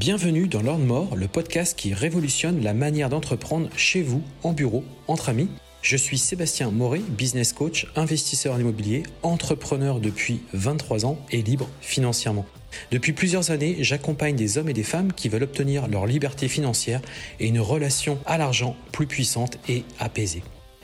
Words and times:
Bienvenue 0.00 0.48
dans 0.48 0.62
Lord 0.62 0.78
More, 0.78 1.14
le 1.14 1.28
podcast 1.28 1.78
qui 1.78 1.92
révolutionne 1.92 2.62
la 2.62 2.72
manière 2.72 3.10
d'entreprendre 3.10 3.68
chez 3.76 4.00
vous, 4.00 4.22
en 4.42 4.54
bureau, 4.54 4.82
entre 5.08 5.28
amis. 5.28 5.50
Je 5.82 5.98
suis 5.98 6.16
Sébastien 6.16 6.70
Moret, 6.70 7.02
business 7.06 7.52
coach, 7.52 7.86
investisseur 7.96 8.54
en 8.54 8.58
immobilier, 8.58 9.02
entrepreneur 9.22 10.00
depuis 10.00 10.40
23 10.54 11.04
ans 11.04 11.18
et 11.30 11.42
libre 11.42 11.68
financièrement. 11.82 12.46
Depuis 12.90 13.12
plusieurs 13.12 13.50
années, 13.50 13.76
j'accompagne 13.80 14.36
des 14.36 14.56
hommes 14.56 14.70
et 14.70 14.72
des 14.72 14.84
femmes 14.84 15.12
qui 15.12 15.28
veulent 15.28 15.42
obtenir 15.42 15.86
leur 15.86 16.06
liberté 16.06 16.48
financière 16.48 17.02
et 17.38 17.48
une 17.48 17.60
relation 17.60 18.18
à 18.24 18.38
l'argent 18.38 18.76
plus 18.92 19.06
puissante 19.06 19.58
et 19.68 19.84
apaisée. 19.98 20.42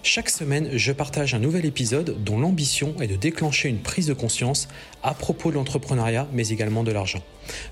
Chaque 0.08 0.30
semaine, 0.30 0.68
je 0.72 0.92
partage 0.92 1.34
un 1.34 1.40
nouvel 1.40 1.66
épisode 1.66 2.22
dont 2.22 2.38
l'ambition 2.38 2.94
est 3.00 3.08
de 3.08 3.16
déclencher 3.16 3.68
une 3.68 3.80
prise 3.80 4.06
de 4.06 4.14
conscience 4.14 4.68
à 5.02 5.14
propos 5.14 5.50
de 5.50 5.56
l'entrepreneuriat, 5.56 6.28
mais 6.32 6.50
également 6.50 6.84
de 6.84 6.92
l'argent. 6.92 7.18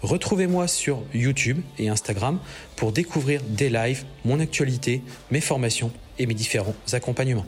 Retrouvez-moi 0.02 0.66
sur 0.66 1.00
YouTube 1.14 1.60
et 1.78 1.88
Instagram 1.88 2.40
pour 2.74 2.90
découvrir 2.90 3.40
des 3.48 3.70
lives, 3.70 4.02
mon 4.24 4.40
actualité, 4.40 5.00
mes 5.30 5.40
formations 5.40 5.92
et 6.18 6.26
mes 6.26 6.34
différents 6.34 6.74
accompagnements. 6.92 7.46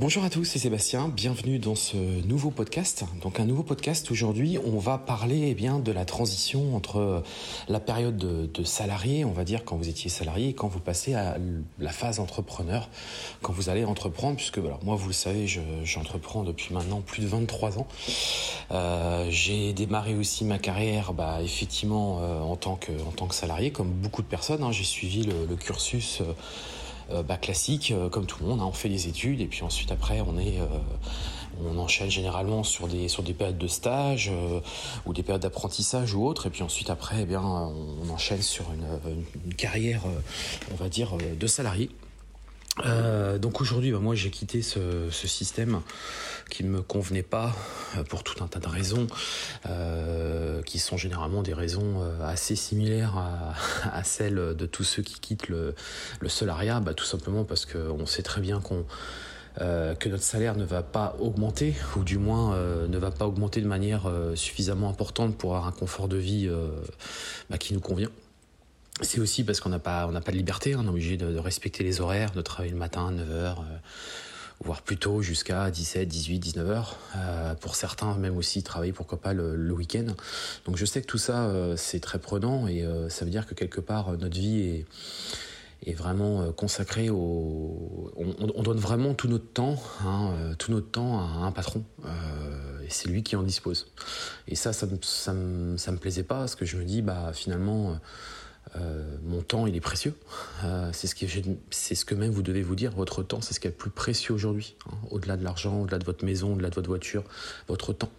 Bonjour 0.00 0.22
à 0.22 0.30
tous, 0.30 0.44
c'est 0.44 0.60
Sébastien, 0.60 1.08
bienvenue 1.08 1.58
dans 1.58 1.74
ce 1.74 1.96
nouveau 1.96 2.52
podcast. 2.52 3.02
Donc 3.20 3.40
un 3.40 3.44
nouveau 3.44 3.64
podcast 3.64 4.08
aujourd'hui, 4.12 4.56
on 4.64 4.78
va 4.78 4.96
parler 4.96 5.48
eh 5.48 5.54
bien 5.54 5.80
de 5.80 5.90
la 5.90 6.04
transition 6.04 6.76
entre 6.76 7.24
la 7.66 7.80
période 7.80 8.16
de, 8.16 8.62
salarié, 8.62 9.24
on 9.24 9.32
va 9.32 9.42
dire 9.42 9.64
quand 9.64 9.76
vous 9.76 9.88
étiez 9.88 10.08
salarié, 10.08 10.50
et 10.50 10.52
quand 10.52 10.68
vous 10.68 10.78
passez 10.78 11.14
à 11.14 11.36
la 11.80 11.90
phase 11.90 12.20
entrepreneur, 12.20 12.88
quand 13.42 13.52
vous 13.52 13.70
allez 13.70 13.84
entreprendre, 13.84 14.36
puisque 14.36 14.58
voilà, 14.58 14.78
moi 14.84 14.94
vous 14.94 15.08
le 15.08 15.12
savez, 15.12 15.48
j'entreprends 15.82 16.44
depuis 16.44 16.72
maintenant 16.72 17.00
plus 17.00 17.22
de 17.22 17.26
23 17.26 17.80
ans. 17.80 17.88
Euh, 18.70 19.26
j'ai 19.30 19.72
démarré 19.72 20.14
aussi 20.14 20.44
ma 20.44 20.58
carrière, 20.58 21.12
bah, 21.12 21.40
effectivement 21.42 22.20
euh, 22.22 22.40
en 22.40 22.54
tant 22.54 22.76
que 22.76 22.92
en 23.08 23.10
tant 23.10 23.26
que 23.26 23.34
salarié, 23.34 23.72
comme 23.72 23.90
beaucoup 23.90 24.22
de 24.22 24.28
personnes. 24.28 24.62
Hein. 24.62 24.70
j'ai 24.70 24.84
suivi 24.84 25.24
le, 25.24 25.56
cursus. 25.56 26.20
Euh, 26.20 26.32
bah, 27.10 27.36
classique, 27.36 27.90
euh, 27.90 28.08
comme 28.08 28.26
tout 28.26 28.38
le 28.42 28.48
monde. 28.48 28.60
Hein. 28.60 28.66
on 28.66 28.72
fait 28.72 28.88
des 28.88 29.08
études 29.08 29.40
et 29.40 29.46
puis 29.46 29.62
ensuite 29.62 29.90
après 29.92 30.20
on 30.20 30.38
est, 30.38 30.60
euh, 30.60 30.66
on 31.64 31.78
enchaîne 31.78 32.10
généralement 32.10 32.62
sur 32.62 32.86
des 32.86 33.08
sur 33.08 33.22
des 33.22 33.32
périodes 33.32 33.58
de 33.58 33.66
stage 33.66 34.30
ou 35.06 35.12
des 35.12 35.22
périodes 35.22 35.42
d'apprentissage 35.42 36.14
ou 36.14 36.26
autres. 36.26 36.46
Et 36.46 36.50
puis 36.50 36.62
ensuite 36.62 36.90
après, 36.90 37.16
eh 37.22 37.24
bien, 37.24 37.42
on 37.42 38.08
enchaîne 38.10 38.42
sur 38.42 38.66
une 38.72 39.54
carrière, 39.54 40.02
on 40.70 40.76
va 40.76 40.88
dire, 40.88 41.16
de 41.38 41.46
salarié. 41.46 41.90
Euh, 42.86 43.38
donc 43.38 43.60
aujourd'hui, 43.60 43.92
bah, 43.92 43.98
moi 43.98 44.14
j'ai 44.14 44.30
quitté 44.30 44.62
ce, 44.62 45.10
système 45.10 45.80
qui 46.50 46.64
ne 46.64 46.70
me 46.70 46.82
convenait 46.82 47.22
pas 47.22 47.54
euh, 47.96 48.04
pour 48.04 48.24
tout 48.24 48.42
un 48.42 48.46
tas 48.46 48.60
de 48.60 48.68
raisons, 48.68 49.06
euh, 49.66 50.62
qui 50.62 50.78
sont 50.78 50.96
généralement 50.96 51.42
des 51.42 51.54
raisons 51.54 52.02
assez 52.22 52.56
similaires 52.56 53.16
à, 53.92 54.04
celles 54.04 54.54
de 54.56 54.66
tous 54.66 54.84
ceux 54.84 55.02
qui 55.02 55.20
quittent 55.20 55.48
le, 55.48 55.74
le 56.20 56.28
solariat, 56.28 56.80
bah, 56.80 56.94
tout 56.94 57.04
simplement 57.04 57.44
parce 57.44 57.66
qu'on 57.66 58.06
sait 58.06 58.22
très 58.22 58.40
bien 58.40 58.60
qu'on 58.60 58.84
que 59.58 60.08
notre 60.08 60.22
salaire 60.22 60.54
ne 60.54 60.64
va 60.64 60.84
pas 60.84 61.16
augmenter, 61.18 61.74
ou 61.96 62.04
du 62.04 62.16
moins 62.16 62.56
ne 62.86 62.96
va 62.96 63.10
pas 63.10 63.26
augmenter 63.26 63.60
de 63.60 63.66
manière 63.66 64.08
suffisamment 64.36 64.88
importante 64.88 65.36
pour 65.36 65.56
avoir 65.56 65.66
un 65.66 65.72
confort 65.72 66.06
de 66.06 66.16
vie 66.16 66.48
bah, 67.50 67.58
qui 67.58 67.74
nous 67.74 67.80
convient. 67.80 68.10
C'est 69.00 69.20
aussi 69.20 69.44
parce 69.44 69.60
qu'on 69.60 69.68
n'a 69.68 69.78
pas, 69.78 70.08
pas 70.08 70.32
de 70.32 70.36
liberté, 70.36 70.74
on 70.74 70.84
est 70.84 70.88
obligé 70.88 71.16
de, 71.16 71.38
respecter 71.38 71.84
les 71.84 72.00
horaires, 72.00 72.32
de 72.32 72.42
travailler 72.42 72.72
le 72.72 72.78
matin 72.78 73.08
à 73.08 73.12
9h, 73.12 73.24
euh, 73.24 73.54
voire 74.64 74.82
plus 74.82 74.96
tôt 74.96 75.22
jusqu'à 75.22 75.70
17, 75.70 76.08
18, 76.08 76.40
19h. 76.40 77.56
pour 77.60 77.76
certains, 77.76 78.16
même 78.16 78.36
aussi 78.36 78.62
travailler 78.62 78.92
pourquoi 78.92 79.20
pas 79.20 79.32
le, 79.32 79.72
week-end. 79.72 80.06
Donc 80.66 80.76
je 80.76 80.84
sais 80.84 81.00
que 81.00 81.06
tout 81.06 81.18
ça, 81.18 81.44
euh, 81.44 81.76
c'est 81.76 82.00
très 82.00 82.18
prenant 82.18 82.66
et 82.66 82.82
euh, 82.82 83.08
ça 83.08 83.24
veut 83.24 83.30
dire 83.30 83.46
que 83.46 83.54
quelque 83.54 83.80
part, 83.80 84.12
notre 84.18 84.36
vie 84.36 84.60
est, 84.62 84.86
est 85.86 85.94
vraiment 85.94 86.50
consacrée 86.52 87.08
au... 87.08 88.12
On, 88.16 88.62
donne 88.62 88.78
vraiment 88.78 89.14
tout 89.14 89.28
notre 89.28 89.46
temps, 89.52 89.80
hein, 90.04 90.32
tout 90.58 90.72
notre 90.72 90.90
temps 90.90 91.20
à 91.20 91.46
un 91.46 91.52
patron. 91.52 91.84
et 92.84 92.90
c'est 92.90 93.08
lui 93.08 93.22
qui 93.22 93.36
en 93.36 93.44
dispose. 93.44 93.86
Et 94.48 94.56
ça, 94.56 94.72
ça, 94.72 94.88
ça, 95.02 95.34
ça, 95.76 95.92
me 95.92 95.98
plaisait 95.98 96.24
pas 96.24 96.40
parce 96.40 96.56
que 96.56 96.64
je 96.64 96.76
me 96.76 96.84
dis, 96.84 97.00
bah 97.00 97.30
finalement 97.32 97.92
euh, 97.92 97.94
mon 99.22 99.42
temps, 99.42 99.66
il 99.66 99.76
est 99.76 99.80
précieux. 99.80 100.14
Euh, 100.64 100.90
c'est 100.92 101.06
ce, 101.06 102.04
que 102.04 102.14
même 102.14 102.30
vous 102.30 102.42
devez 102.42 102.62
vous 102.62 102.74
dire. 102.74 102.92
Votre 102.92 103.22
temps, 103.22 103.40
c'est 103.40 103.54
ce 103.54 103.60
qui 103.60 103.66
est 103.66 103.70
le 103.70 103.76
plus 103.76 103.90
précieux 103.90 104.34
aujourd'hui. 104.34 104.76
Hein. 104.86 104.96
au-delà 105.10 105.36
de 105.36 105.44
l'argent, 105.44 105.80
au-delà 105.80 105.98
de 105.98 106.04
votre 106.04 106.24
maison, 106.24 106.54
au-delà 106.54 106.70
de 106.70 106.74
votre 106.74 106.88
voiture, 106.88 107.24
votre 107.68 107.92
temps. 107.92 108.10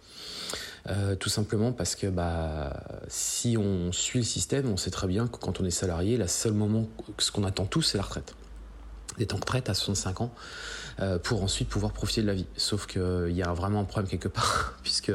Euh, 0.88 1.14
tout 1.14 1.28
simplement 1.28 1.72
parce 1.72 1.94
que 1.94 2.06
bah, 2.06 2.82
si 3.08 3.56
on 3.58 3.92
suit 3.92 4.20
le 4.20 4.24
système, 4.24 4.70
on 4.70 4.76
sait 4.76 4.90
très 4.90 5.06
bien 5.06 5.26
que 5.28 5.36
quand 5.36 5.60
on 5.60 5.64
est 5.64 5.70
salarié, 5.70 6.16
le 6.16 6.26
seul 6.26 6.52
moment, 6.52 6.88
ce 7.18 7.30
qu'on 7.30 7.44
attend 7.44 7.66
tous, 7.66 7.82
c'est 7.82 7.98
la 7.98 8.04
retraite. 8.04 8.34
D'être 9.18 9.34
en 9.34 9.38
retraite 9.38 9.68
à 9.68 9.74
65 9.74 10.20
ans 10.20 10.32
pour 11.22 11.42
ensuite 11.42 11.68
pouvoir 11.68 11.92
profiter 11.92 12.20
de 12.20 12.26
la 12.26 12.34
vie. 12.34 12.46
Sauf 12.56 12.86
qu'il 12.86 13.32
y 13.32 13.42
a 13.42 13.52
vraiment 13.52 13.80
un 13.80 13.84
problème 13.84 14.08
quelque 14.08 14.28
part, 14.28 14.74
puisque 14.82 15.12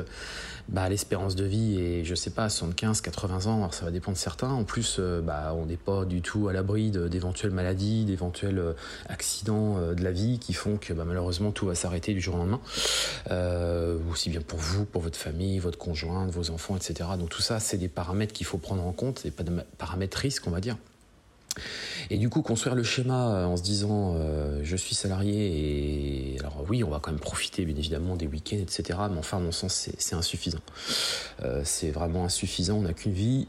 bah, 0.67 0.89
l'espérance 0.89 1.35
de 1.35 1.45
vie 1.45 1.79
est, 1.79 2.03
je 2.03 2.15
sais 2.15 2.31
pas, 2.31 2.49
75, 2.49 3.01
80 3.01 3.45
ans, 3.45 3.57
alors 3.59 3.73
ça 3.73 3.85
va 3.85 3.91
dépendre 3.91 4.17
de 4.17 4.21
certains. 4.21 4.49
En 4.49 4.63
plus, 4.63 4.97
euh, 4.99 5.21
bah, 5.21 5.53
on 5.55 5.67
n'est 5.67 5.77
pas 5.77 6.05
du 6.05 6.21
tout 6.21 6.47
à 6.47 6.53
l'abri 6.53 6.89
d'éventuelles 6.89 7.51
maladies, 7.51 8.03
d'éventuels 8.05 8.57
euh, 8.57 8.73
accidents 9.07 9.77
euh, 9.77 9.93
de 9.93 10.03
la 10.03 10.11
vie 10.11 10.39
qui 10.39 10.53
font 10.53 10.77
que 10.77 10.91
bah, 10.93 11.03
malheureusement 11.05 11.51
tout 11.51 11.67
va 11.67 11.75
s'arrêter 11.75 12.13
du 12.13 12.21
jour 12.21 12.35
au 12.35 12.37
lendemain. 12.39 12.61
aussi 14.11 14.29
bien 14.29 14.41
pour 14.41 14.57
vous, 14.57 14.85
pour 14.85 15.01
votre 15.01 15.17
famille, 15.17 15.59
votre 15.59 15.77
conjoint, 15.77 16.25
vos 16.27 16.49
enfants, 16.49 16.75
etc. 16.75 17.09
Donc 17.19 17.29
tout 17.29 17.41
ça, 17.41 17.59
c'est 17.59 17.77
des 17.77 17.87
paramètres 17.87 18.33
qu'il 18.33 18.45
faut 18.47 18.57
prendre 18.57 18.83
en 18.85 18.91
compte, 18.91 19.19
c'est 19.19 19.31
pas 19.31 19.43
des 19.43 19.51
paramètres 19.77 20.17
risques, 20.17 20.47
on 20.47 20.51
va 20.51 20.61
dire. 20.61 20.77
Et 22.09 22.17
du 22.17 22.29
coup, 22.29 22.41
construire 22.41 22.75
le 22.75 22.83
schéma 22.83 23.29
euh, 23.29 23.45
en 23.45 23.57
se 23.57 23.63
disant 23.63 24.15
euh, 24.15 24.59
je 24.63 24.75
suis 24.75 24.95
salarié 24.95 26.35
et 26.35 26.39
alors 26.39 26.65
oui, 26.69 26.83
on 26.83 26.89
va 26.89 26.99
quand 26.99 27.11
même 27.11 27.19
profiter 27.19 27.65
bien 27.65 27.75
évidemment 27.75 28.15
des 28.15 28.27
week-ends, 28.27 28.57
etc. 28.57 28.99
Mais 29.11 29.17
enfin, 29.17 29.37
à 29.37 29.39
mon 29.39 29.51
sens, 29.51 29.89
c'est 29.97 30.15
insuffisant. 30.15 30.59
Euh, 31.43 31.61
c'est 31.63 31.91
vraiment 31.91 32.25
insuffisant. 32.25 32.77
On 32.77 32.81
n'a 32.81 32.93
qu'une 32.93 33.13
vie 33.13 33.47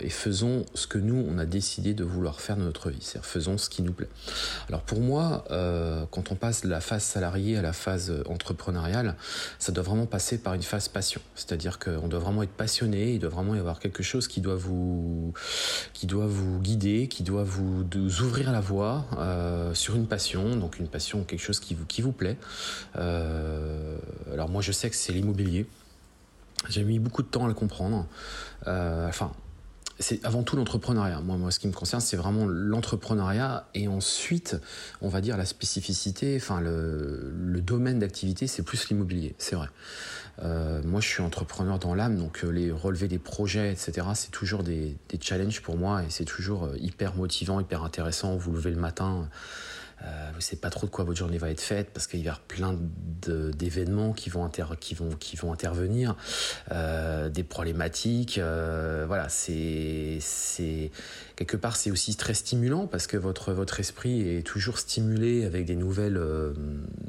et 0.00 0.08
faisons 0.08 0.64
ce 0.74 0.86
que 0.86 0.98
nous, 0.98 1.26
on 1.28 1.38
a 1.38 1.44
décidé 1.44 1.94
de 1.94 2.04
vouloir 2.04 2.40
faire 2.40 2.56
de 2.56 2.62
notre 2.62 2.90
vie. 2.90 2.98
C'est-à-dire 3.00 3.28
faisons 3.28 3.58
ce 3.58 3.68
qui 3.68 3.82
nous 3.82 3.92
plaît. 3.92 4.08
Alors 4.68 4.82
pour 4.82 5.00
moi, 5.00 5.44
quand 6.10 6.32
on 6.32 6.34
passe 6.34 6.62
de 6.62 6.68
la 6.68 6.80
phase 6.80 7.02
salariée 7.02 7.56
à 7.56 7.62
la 7.62 7.72
phase 7.72 8.12
entrepreneuriale, 8.26 9.16
ça 9.58 9.72
doit 9.72 9.84
vraiment 9.84 10.06
passer 10.06 10.38
par 10.38 10.54
une 10.54 10.62
phase 10.62 10.88
passion. 10.88 11.20
C'est-à-dire 11.34 11.78
qu'on 11.78 12.08
doit 12.08 12.20
vraiment 12.20 12.42
être 12.42 12.50
passionné, 12.50 13.12
il 13.14 13.18
doit 13.18 13.30
vraiment 13.30 13.54
y 13.54 13.58
avoir 13.58 13.78
quelque 13.78 14.02
chose 14.02 14.28
qui 14.28 14.40
doit 14.40 14.56
vous, 14.56 15.32
qui 15.92 16.06
doit 16.06 16.26
vous 16.26 16.60
guider, 16.60 17.08
qui 17.08 17.22
doit 17.22 17.39
vous, 17.42 17.84
ouvrir 18.20 18.52
la 18.52 18.60
voie 18.60 19.04
euh, 19.18 19.74
sur 19.74 19.96
une 19.96 20.06
passion, 20.06 20.56
donc 20.56 20.78
une 20.78 20.88
passion, 20.88 21.24
quelque 21.24 21.40
chose 21.40 21.60
qui 21.60 22.02
vous, 22.02 22.12
plaît. 22.12 22.36
Euh, 22.96 23.96
alors 24.32 24.48
moi 24.48 24.62
je 24.62 24.72
sais 24.72 24.90
que 24.90 24.96
c'est 24.96 25.12
l'immobilier. 25.12 25.66
J'ai 26.68 26.84
mis 26.84 26.98
beaucoup 26.98 27.22
de 27.22 27.28
temps 27.28 27.44
à 27.44 27.48
le 27.48 27.54
comprendre. 27.54 28.06
Euh, 28.66 29.08
enfin, 29.08 29.32
c'est 30.00 30.24
avant 30.24 30.42
tout 30.42 30.56
l'entrepreneuriat. 30.56 31.20
Moi, 31.20 31.36
moi, 31.36 31.50
ce 31.50 31.60
qui 31.60 31.68
me 31.68 31.72
concerne, 31.72 32.00
c'est 32.00 32.16
vraiment 32.16 32.46
l'entrepreneuriat 32.46 33.68
et 33.74 33.86
ensuite, 33.86 34.56
on 35.02 35.08
va 35.08 35.20
dire 35.20 35.36
la 35.36 35.44
spécificité, 35.44 36.36
enfin 36.36 36.60
le, 36.60 37.60
domaine 37.60 37.98
d'activité, 37.98 38.46
c'est 38.46 38.62
plus 38.62 38.88
l'immobilier, 38.88 39.34
c'est 39.38 39.54
vrai. 39.54 39.68
Euh, 40.42 40.80
moi, 40.82 41.02
je 41.02 41.08
suis 41.08 41.22
entrepreneur 41.22 41.78
dans 41.78 41.94
l'âme, 41.94 42.16
donc 42.16 42.42
euh, 42.42 42.48
les 42.48 42.72
relever 42.72 43.06
des 43.06 43.18
projets, 43.18 43.70
etc., 43.70 44.08
c'est 44.14 44.30
toujours 44.30 44.62
des, 44.62 44.96
des, 45.10 45.18
challenges 45.20 45.60
pour 45.60 45.76
moi 45.76 46.02
et 46.02 46.06
c'est 46.08 46.24
toujours 46.24 46.64
euh, 46.64 46.76
hyper 46.78 47.14
motivant, 47.14 47.60
hyper 47.60 47.84
intéressant. 47.84 48.36
Vous 48.36 48.52
levez 48.52 48.70
le 48.70 48.80
matin 48.80 49.28
euh, 50.02 50.28
vous 50.30 50.36
ne 50.36 50.42
savez 50.42 50.56
pas 50.56 50.70
trop 50.70 50.86
de 50.86 50.90
quoi 50.90 51.04
votre 51.04 51.18
journée 51.18 51.38
va 51.38 51.50
être 51.50 51.60
faite 51.60 51.90
parce 51.92 52.06
qu'il 52.06 52.20
y 52.20 52.28
a 52.28 52.38
plein 52.48 52.76
d'événements 53.22 54.12
qui, 54.12 54.30
vont 54.30 54.48
qui, 54.80 54.94
vont, 54.94 55.10
qui 55.10 55.36
vont 55.36 55.52
intervenir, 55.52 56.16
euh, 56.72 57.28
des 57.28 57.44
problématiques. 57.44 58.38
Euh, 58.38 59.04
voilà, 59.06 59.28
c'est 59.28 60.20
quelque 61.40 61.56
part 61.56 61.76
c'est 61.76 61.90
aussi 61.90 62.16
très 62.16 62.34
stimulant 62.34 62.86
parce 62.86 63.06
que 63.06 63.16
votre 63.16 63.80
esprit 63.80 64.28
est 64.28 64.46
toujours 64.46 64.78
stimulé 64.78 65.46
avec 65.46 65.64
des 65.64 65.74
nouvelles 65.74 66.20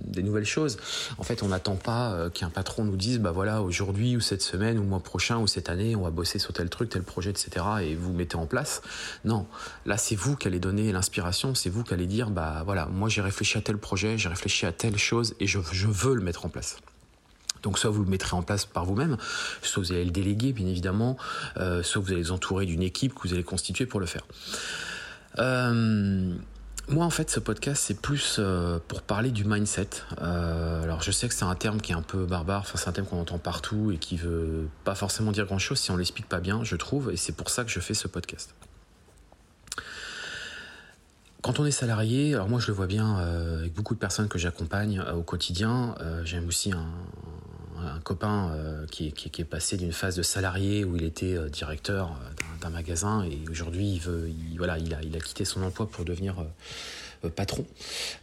des 0.05 0.23
nouvelles 0.23 0.45
choses. 0.45 0.77
En 1.17 1.23
fait, 1.23 1.43
on 1.43 1.49
n'attend 1.49 1.75
pas 1.75 2.29
qu'un 2.33 2.49
patron 2.49 2.85
nous 2.85 2.95
dise 2.95 3.19
bah 3.19 3.31
voilà 3.31 3.61
aujourd'hui 3.61 4.15
ou 4.15 4.21
cette 4.21 4.41
semaine 4.41 4.79
ou 4.79 4.83
mois 4.83 5.01
prochain 5.01 5.39
ou 5.39 5.47
cette 5.47 5.69
année 5.69 5.97
on 5.97 6.03
va 6.03 6.11
bosser 6.11 6.39
sur 6.39 6.53
tel 6.53 6.69
truc, 6.69 6.89
tel 6.89 7.03
projet, 7.03 7.31
etc. 7.31 7.65
et 7.83 7.95
vous 7.95 8.13
mettez 8.13 8.37
en 8.37 8.45
place. 8.45 8.81
Non, 9.25 9.47
là 9.85 9.97
c'est 9.97 10.15
vous 10.15 10.37
qui 10.37 10.47
allez 10.47 10.59
donner 10.59 10.93
l'inspiration, 10.93 11.53
c'est 11.53 11.69
vous 11.69 11.83
qui 11.83 11.93
allez 11.93 12.07
dire 12.07 12.29
bah 12.29 12.63
voilà 12.65 12.85
moi 12.85 13.09
j'ai 13.09 13.21
réfléchi 13.21 13.57
à 13.57 13.61
tel 13.61 13.77
projet, 13.77 14.17
j'ai 14.17 14.29
réfléchi 14.29 14.65
à 14.65 14.71
telle 14.71 14.97
chose 14.97 15.35
et 15.41 15.47
je, 15.47 15.59
veux 15.59 16.15
le 16.15 16.21
mettre 16.21 16.45
en 16.45 16.49
place. 16.49 16.77
Donc 17.63 17.79
soit 17.79 17.89
vous 17.89 18.03
le 18.03 18.09
mettrez 18.09 18.35
en 18.35 18.41
place 18.41 18.65
par 18.65 18.85
vous-même, 18.85 19.17
soit 19.61 19.83
vous 19.83 19.91
allez 19.91 20.05
le 20.05 20.11
déléguer 20.11 20.53
bien 20.53 20.67
évidemment, 20.67 21.17
euh, 21.57 21.83
soit 21.83 22.01
vous 22.01 22.11
allez 22.11 22.21
les 22.21 22.31
entourer 22.31 22.65
d'une 22.65 22.81
équipe 22.81 23.13
que 23.13 23.27
vous 23.27 23.33
allez 23.33 23.43
constituer 23.43 23.85
pour 23.85 23.99
le 23.99 24.05
faire. 24.05 24.25
Euh, 25.39 26.33
moi, 26.91 27.05
en 27.05 27.09
fait, 27.09 27.29
ce 27.29 27.39
podcast, 27.39 27.83
c'est 27.85 28.01
plus 28.01 28.37
euh, 28.39 28.79
pour 28.87 29.01
parler 29.01 29.31
du 29.31 29.45
mindset. 29.45 29.89
Euh, 30.21 30.83
alors, 30.83 31.01
je 31.01 31.11
sais 31.11 31.27
que 31.27 31.33
c'est 31.33 31.45
un 31.45 31.55
terme 31.55 31.79
qui 31.79 31.91
est 31.91 31.95
un 31.95 32.01
peu 32.01 32.25
barbare, 32.25 32.61
enfin, 32.61 32.77
c'est 32.77 32.89
un 32.89 32.91
terme 32.91 33.07
qu'on 33.07 33.21
entend 33.21 33.37
partout 33.37 33.91
et 33.91 33.97
qui 33.97 34.17
veut 34.17 34.67
pas 34.83 34.95
forcément 34.95 35.31
dire 35.31 35.45
grand-chose 35.45 35.79
si 35.79 35.91
on 35.91 35.97
l'explique 35.97 36.27
pas 36.27 36.39
bien, 36.39 36.63
je 36.63 36.75
trouve, 36.75 37.11
et 37.11 37.17
c'est 37.17 37.31
pour 37.31 37.49
ça 37.49 37.63
que 37.63 37.69
je 37.69 37.79
fais 37.79 37.93
ce 37.93 38.07
podcast. 38.07 38.53
Quand 41.41 41.59
on 41.59 41.65
est 41.65 41.71
salarié, 41.71 42.35
alors 42.35 42.49
moi 42.49 42.59
je 42.59 42.67
le 42.67 42.73
vois 42.73 42.85
bien 42.85 43.19
euh, 43.19 43.59
avec 43.59 43.73
beaucoup 43.73 43.95
de 43.95 43.99
personnes 43.99 44.27
que 44.27 44.37
j'accompagne 44.37 45.01
au 45.01 45.23
quotidien, 45.23 45.95
j'aime 46.23 46.47
aussi 46.47 46.71
un, 46.71 46.85
un 47.81 47.99
copain 47.99 48.55
qui, 48.91 49.07
est 49.07 49.43
passé 49.43 49.77
d'une 49.77 49.91
phase 49.91 50.15
de 50.15 50.23
salarié 50.23 50.83
où 50.83 50.95
il 50.95 51.03
était 51.03 51.37
directeur 51.49 52.19
d'un 52.61 52.69
magasin 52.69 53.23
et 53.23 53.39
aujourd'hui 53.49 53.93
il 53.93 53.99
veut, 53.99 54.29
il 54.29 55.15
a, 55.15 55.19
quitté 55.19 55.45
son 55.45 55.63
emploi 55.63 55.89
pour 55.89 56.05
devenir 56.05 56.45
euh, 57.25 57.29
patron. 57.29 57.65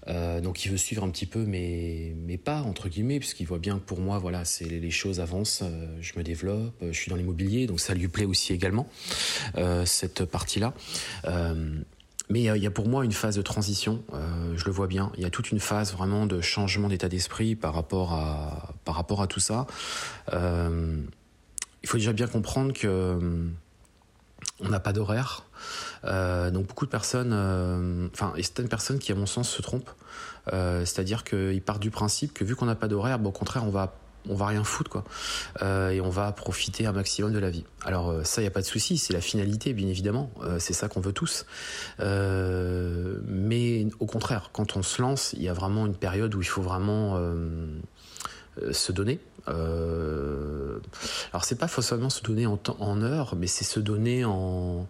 Euh, 0.09 0.41
donc 0.41 0.65
il 0.65 0.71
veut 0.71 0.77
suivre 0.77 1.05
un 1.05 1.11
petit 1.11 1.27
peu 1.27 1.45
mes, 1.45 2.15
mes 2.27 2.37
pas, 2.37 2.63
entre 2.63 2.89
guillemets, 2.89 3.19
puisqu'il 3.19 3.47
voit 3.47 3.59
bien 3.59 3.79
que 3.79 3.85
pour 3.85 4.01
moi, 4.01 4.19
voilà, 4.19 4.45
c'est 4.45 4.65
les 4.65 4.91
choses 4.91 5.21
avancent, 5.21 5.63
euh, 5.63 5.87
je 6.01 6.13
me 6.17 6.25
développe, 6.25 6.75
je 6.83 6.93
suis 6.93 7.11
dans 7.11 7.17
l'immobilier, 7.17 7.67
donc 7.67 7.81
ça 7.81 7.95
lui 7.95 8.09
plaît 8.09 8.25
aussi 8.25 8.53
également, 8.53 8.89
cette 9.85 10.25
partie-là. 10.25 10.75
Mais 12.31 12.43
il 12.43 12.63
y 12.63 12.67
a 12.67 12.71
pour 12.71 12.89
moi 12.89 13.05
une 13.05 13.13
phase 13.13 13.37
de 13.37 13.43
transition, 13.43 14.03
je 14.55 14.65
le 14.67 14.71
vois 14.71 14.87
bien. 14.87 15.11
Il 15.17 15.23
y 15.23 15.25
a 15.25 15.31
toute 15.31 15.51
une 15.51 15.61
phase 15.61 15.95
vraiment 15.95 16.27
de 16.27 16.43
changement 16.43 16.89
d'état 16.89 17.09
d'esprit 17.09 17.57
par 17.57 17.73
rapport 17.73 18.13
à 18.13 18.75
par 18.85 18.97
rapport 18.97 19.23
à 19.23 19.27
tout 19.27 19.41
ça. 19.41 19.67
il 20.31 21.07
faut 21.87 21.97
déjà 21.97 22.13
bien 22.13 22.27
comprendre 22.27 22.75
que 22.75 23.49
on 24.61 24.69
n'a 24.69 24.81
pas 24.81 24.93
d'horaire. 24.93 25.45
Euh, 26.05 26.51
donc 26.51 26.67
beaucoup 26.67 26.87
de 26.87 26.91
personnes, 26.91 27.33
euh, 27.33 28.09
enfin, 28.13 28.33
et 28.37 28.43
certaines 28.43 28.69
personnes 28.69 28.99
qui, 28.99 29.13
à 29.13 29.15
mon 29.15 29.27
sens, 29.27 29.49
se 29.49 29.63
trompent. 29.63 29.91
Euh, 30.53 30.85
c'est-à-dire 30.85 31.25
qu'ils 31.25 31.63
partent 31.63 31.83
du 31.83 31.91
principe 31.91 32.33
que 32.33 32.45
vu 32.45 32.57
qu'on 32.57 32.67
n'a 32.67 32.75
pas 32.75 32.89
d'horaire, 32.89 33.19
au 33.25 33.31
contraire, 33.31 33.65
on 33.65 33.71
va 33.71 33.95
on 34.29 34.35
va 34.35 34.47
rien 34.47 34.65
foutre 34.65 34.91
quoi. 34.91 35.05
Et 35.63 36.01
on 36.01 36.11
va 36.11 36.33
profiter 36.33 36.87
un 36.87 36.93
maximum 36.93 37.33
de 37.33 37.39
la 37.39 37.51
vie. 37.51 37.65
Alors 37.85 38.15
ça 38.25 38.41
il 38.41 38.45
y 38.45 38.49
a 38.49 38.51
pas 38.51 38.61
de 38.61 38.67
souci 38.67 38.99
c'est 38.99 39.13
la 39.13 39.21
finalité 39.21 39.73
bien 39.73 39.89
évidemment. 39.89 40.31
C'est 40.59 40.73
ça 40.73 40.89
qu'on 40.89 41.01
veut 41.01 41.13
tous. 41.13 41.47
Mais 41.99 43.87
au 43.99 44.07
contraire 44.07 44.51
quand 44.53 44.77
on 44.77 44.83
se 44.83 45.01
lance 45.03 45.33
il 45.35 45.43
y 45.43 45.49
a 45.49 45.53
vraiment 45.53 45.87
une 45.87 45.97
période 45.97 46.35
où 46.35 46.41
il 46.41 46.49
faut 46.49 46.63
vraiment 46.63 47.21
se 48.71 48.93
donner. 48.93 49.21
Alors 49.47 50.81
c'est 51.43 51.59
pas 51.59 51.69
forcément 51.69 52.11
se 52.11 52.23
donner 52.23 52.47
en, 52.47 52.59
en 52.79 53.03
heures 53.03 53.35
mais 53.37 53.47
c'est 53.47 53.65
se 53.65 53.81
donner 53.81 54.25
en 54.25 54.87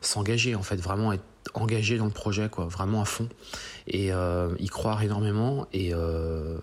s'engager 0.00 0.54
en 0.54 0.62
fait, 0.62 0.76
vraiment 0.76 1.12
être 1.12 1.24
engagé 1.54 1.98
dans 1.98 2.04
le 2.04 2.10
projet, 2.10 2.48
quoi, 2.48 2.66
vraiment 2.66 3.00
à 3.00 3.04
fond. 3.04 3.28
Et 3.86 4.12
euh, 4.12 4.54
y 4.58 4.68
croire 4.68 5.02
énormément 5.02 5.66
et 5.72 5.94
euh, 5.94 6.58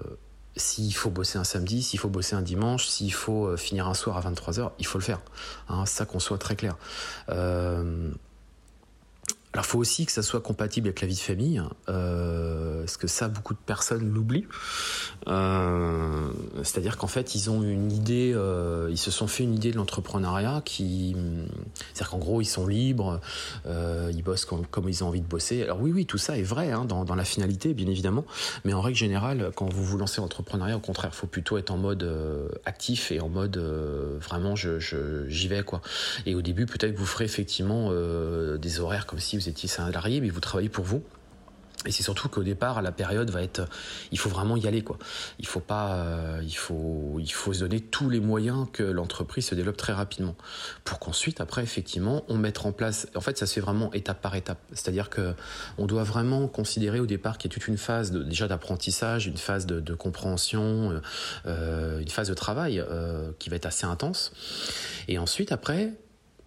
s'il 0.56 0.94
faut 0.94 1.10
bosser 1.10 1.38
un 1.38 1.44
samedi, 1.44 1.84
s'il 1.84 2.00
faut 2.00 2.10
bosser 2.10 2.36
un 2.36 2.42
dimanche, 2.42 2.88
s'il 2.88 3.14
faut 3.14 3.48
euh, 3.48 3.58
finir 3.58 3.88
un 3.88 3.94
soir 3.94 4.18
à 4.18 4.22
23h, 4.30 4.72
il 4.80 4.86
faut 4.86 4.98
le 4.98 5.04
faire. 5.04 5.20
Hein, 5.70 5.86
ça 5.86 6.06
qu'on 6.06 6.20
soit 6.20 6.38
très 6.38 6.56
clair. 6.56 6.78
Alors, 9.56 9.66
faut 9.66 9.80
aussi 9.80 10.06
que 10.06 10.12
ça 10.12 10.22
soit 10.22 10.42
compatible 10.42 10.90
avec 10.90 11.00
la 11.00 11.08
vie 11.08 11.16
de 11.16 11.20
famille, 11.20 11.64
euh, 11.88 12.82
parce 12.82 12.98
que 12.98 13.08
ça, 13.08 13.30
beaucoup 13.30 13.54
de 13.54 13.60
personnes 13.66 14.12
l'oublient. 14.14 14.48
Euh, 15.30 16.28
c'est-à-dire 16.64 16.98
qu'en 16.98 17.08
fait, 17.08 17.36
ils 17.36 17.50
ont 17.50 17.64
une 17.64 17.90
idée, 17.90 18.34
euh, 18.36 18.90
ils 18.92 18.98
se 18.98 19.12
sont 19.12 19.28
fait 19.28 19.44
une 19.44 19.56
idée 19.56 19.72
de 19.72 19.78
l'entrepreneuriat 19.78 20.62
qui, 20.66 21.16
c'est-à-dire 21.94 22.10
qu'en 22.10 22.18
gros, 22.18 22.42
ils 22.42 22.46
sont 22.46 22.68
libres, 22.68 23.22
ils 23.66 24.22
bossent 24.24 24.44
comme, 24.44 24.90
ils 24.90 25.06
ont 25.06 25.08
envie 25.08 25.22
de 25.22 25.26
bosser. 25.26 25.64
Alors 25.64 25.80
oui, 25.80 25.94
oui, 25.94 26.06
tout 26.06 26.18
ça 26.18 26.38
est 26.38 26.44
vrai 26.44 26.74
hein, 26.74 26.84
dans, 26.84 27.16
la 27.16 27.24
finalité, 27.24 27.74
bien 27.74 27.88
évidemment, 27.88 28.26
mais 28.66 28.74
en 28.74 28.82
règle 28.82 28.98
générale, 28.98 29.52
quand 29.56 29.72
vous 29.72 29.86
vous 29.86 29.98
lancez 29.98 30.20
en 30.20 30.26
entrepreneuriat, 30.26 30.76
au 30.76 30.82
contraire, 30.82 31.16
faut 31.16 31.28
plutôt 31.28 31.58
être 31.58 31.72
en 31.72 31.78
mode 31.78 32.06
actif 32.66 33.10
et 33.14 33.22
en 33.22 33.30
mode 33.30 33.56
vraiment, 34.20 34.58
je, 34.58 34.80
j'y 35.30 35.48
vais 35.48 35.64
quoi. 35.64 35.82
Et 36.26 36.36
au 36.36 36.42
début, 36.42 36.66
peut-être 36.66 36.92
que 36.92 37.00
vous 37.00 37.06
ferez 37.06 37.24
effectivement 37.24 37.92
des 38.58 38.80
horaires 38.82 39.06
comme 39.06 39.20
si 39.20 39.38
vous 39.38 39.45
vous 39.46 39.50
étiez 39.50 39.70
salarié, 39.70 40.22
mais 40.22 40.30
vous 40.30 40.40
travaillez 40.40 40.70
pour 40.70 40.86
vous. 40.86 41.04
Et 41.86 41.92
c'est 41.92 42.02
surtout 42.02 42.30
qu'au 42.30 42.42
départ, 42.42 42.82
la 42.82 42.92
période 42.92 43.30
va 43.30 43.44
être, 43.44 43.68
il 44.12 44.18
faut 44.18 44.30
vraiment 44.30 44.58
y 44.58 44.66
aller 44.66 44.82
quoi. 44.82 44.98
Il 45.38 45.46
faut 45.46 45.60
pas, 45.60 45.94
euh, 45.94 46.42
il 46.42 46.56
faut, 46.56 47.18
il 47.20 47.32
faut 47.32 47.54
se 47.54 47.60
donner 47.60 47.80
tous 47.80 48.10
les 48.10 48.20
moyens 48.20 48.66
que 48.74 48.82
l'entreprise 48.82 49.46
se 49.46 49.54
développe 49.54 49.78
très 49.78 49.94
rapidement, 49.94 50.36
pour 50.84 50.98
qu'ensuite, 50.98 51.42
après, 51.42 51.62
effectivement, 51.62 52.24
on 52.28 52.38
mette 52.38 52.66
en 52.66 52.72
place. 52.72 53.08
En 53.14 53.22
fait, 53.22 53.38
ça 53.38 53.46
se 53.46 53.54
fait 53.54 53.62
vraiment 53.62 53.94
étape 53.94 54.20
par 54.20 54.36
étape. 54.36 54.58
C'est-à-dire 54.72 55.12
que 55.12 55.36
on 55.78 55.86
doit 55.86 56.04
vraiment 56.04 56.48
considérer 56.48 57.00
au 57.00 57.06
départ 57.06 57.38
qu'il 57.38 57.52
y 57.52 57.54
a 57.54 57.56
toute 57.56 57.68
une 57.68 57.78
phase 57.78 58.12
déjà 58.12 58.48
d'apprentissage, 58.48 59.28
une 59.28 59.38
phase 59.38 59.68
de, 59.68 59.94
compréhension, 59.94 60.92
euh, 60.92 61.02
euh, 61.46 62.00
une 62.00 62.10
phase 62.10 62.30
de 62.30 62.34
travail 62.34 62.84
qui 63.38 63.50
va 63.50 63.58
être 63.58 63.68
assez 63.68 63.86
intense. 63.86 64.32
Et 65.08 65.20
ensuite, 65.20 65.52
après, 65.52 65.94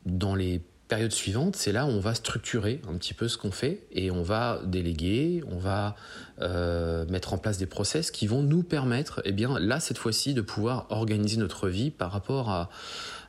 dans 0.05 0.35
les 0.35 0.63
période 0.89 1.13
suivante, 1.13 1.55
c'est 1.55 1.71
là 1.71 1.85
où 1.85 1.91
on 1.91 2.01
va 2.01 2.15
structurer 2.15 2.81
un 2.89 2.97
petit 2.97 3.15
peu 3.15 3.29
ce 3.29 3.37
qu'on 3.39 3.53
fait 3.53 3.83
et 3.93 4.11
on 4.11 4.23
va 4.23 4.61
déléguer, 4.65 5.45
on 5.51 5.59
va 5.59 5.95
euh, 6.41 7.05
mettre 7.07 7.35
en 7.35 7.39
place 7.39 7.59
des 7.59 7.67
process 7.67 8.11
qui 8.11 8.27
vont 8.27 8.43
nous 8.43 8.63
permettre, 8.63 9.21
eh 9.25 9.33
bien 9.33 9.59
là 9.59 9.81
cette 9.81 9.99
fois-ci, 9.99 10.35
de 10.35 10.41
pouvoir 10.41 10.87
organiser 10.89 11.37
notre 11.37 11.69
vie 11.69 11.91
par 11.91 12.11
rapport 12.11 12.51
à, 12.51 12.71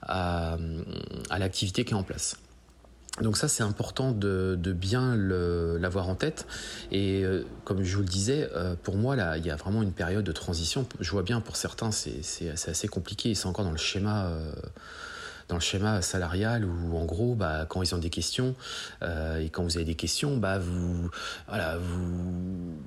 à, 0.02 0.58
l'activité 1.38 1.84
qui 1.84 1.94
est 1.94 1.98
en 1.98 2.04
place. 2.04 2.38
Donc 3.22 3.36
ça 3.36 3.50
c'est 3.50 3.64
important 3.64 4.14
de, 4.14 4.56
bien 4.74 5.16
l'avoir 5.18 6.08
en 6.08 6.16
tête 6.16 6.48
et 6.92 7.26
euh, 7.26 7.44
comme 7.66 7.84
je 7.84 7.96
vous 7.98 8.04
le 8.04 8.08
disais, 8.08 8.50
euh, 8.56 8.76
pour 8.82 8.96
moi 8.96 9.18
là 9.18 9.38
il 9.38 9.46
y 9.46 9.52
a 9.52 9.58
vraiment 9.58 9.84
une 9.84 9.92
période 9.92 10.24
de 10.24 10.32
transition. 10.32 10.88
Je 11.02 11.12
vois 11.12 11.24
bien 11.24 11.42
pour 11.42 11.58
certains 11.58 11.92
c'est 11.92 12.50
assez 12.50 12.88
compliqué, 12.88 13.36
c'est 13.36 13.48
encore 13.48 13.66
dans 13.66 13.72
le 13.72 13.78
schéma 13.78 14.32
dans 15.50 15.56
le 15.56 15.62
schéma 15.62 16.02
salarial 16.02 16.64
où 16.64 16.96
en 16.96 17.06
gros 17.06 17.36
bah, 17.36 17.66
quand 17.68 17.82
ils 17.82 17.94
ont 17.94 17.98
des 17.98 18.12
questions 18.12 18.56
euh, 19.02 19.40
et 19.40 19.50
quand 19.50 19.64
vous 19.64 19.76
avez 19.76 19.86
des 19.86 19.96
questions 19.96 20.38
bah 20.38 20.60
vous 20.60 21.10
voilà 21.48 21.78
vous 21.78 22.78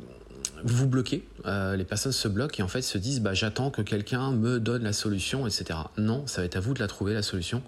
vous, 0.65 0.87
bloquez, 0.87 1.27
euh, 1.47 1.75
les 1.75 1.85
personnes 1.85 2.13
se 2.13 2.29
bloquent 2.29 2.61
et 2.61 2.63
en 2.63 2.69
fait 2.69 2.83
se 2.83 2.97
disent 2.97 3.21
bah, 3.21 3.35
j'attends 3.35 3.71
que 3.71 3.83
quelqu'un 3.83 4.31
me 4.31 4.61
donne 4.61 4.85
la 4.85 4.93
solution, 4.93 5.45
etc. 5.45 5.77
Non, 5.99 6.25
ça 6.29 6.41
va 6.41 6.45
être 6.45 6.55
à 6.55 6.61
vous 6.61 6.73
de 6.73 6.79
la 6.79 6.87
trouver 6.87 7.15
la 7.15 7.23
solution. 7.23 7.63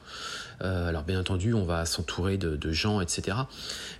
Euh, 0.63 0.91
alors 0.91 1.03
bien 1.03 1.19
entendu, 1.19 1.55
on 1.55 1.65
va 1.65 1.87
s'entourer 1.87 2.37
de, 2.37 2.73
gens, 2.73 3.01
etc. 3.01 3.37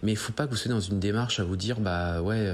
Mais 0.05 0.13
il 0.13 0.17
faut 0.17 0.33
pas 0.33 0.47
que 0.47 0.51
vous 0.51 0.57
soyez 0.57 0.75
dans 0.75 0.81
une 0.81 1.01
démarche 1.01 1.41
à 1.41 1.45
vous 1.45 1.57
dire 1.57 1.81
bah 1.81 2.23
ouais, 2.23 2.53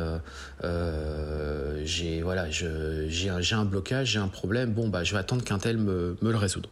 j'ai 1.85 2.23
voilà, 2.23 2.49
j'ai 2.51 3.29
un, 3.29 3.59
un, 3.59 3.65
blocage, 3.67 4.13
j'ai 4.13 4.19
un 4.19 4.29
problème, 4.29 4.73
bon 4.73 4.89
bah 4.89 5.05
je 5.05 5.13
vais 5.13 5.21
attendre 5.21 5.45
qu'un 5.45 5.59
tel 5.59 5.77
me, 5.77 6.17
me 6.23 6.31
le 6.31 6.39
résoudre 6.39 6.71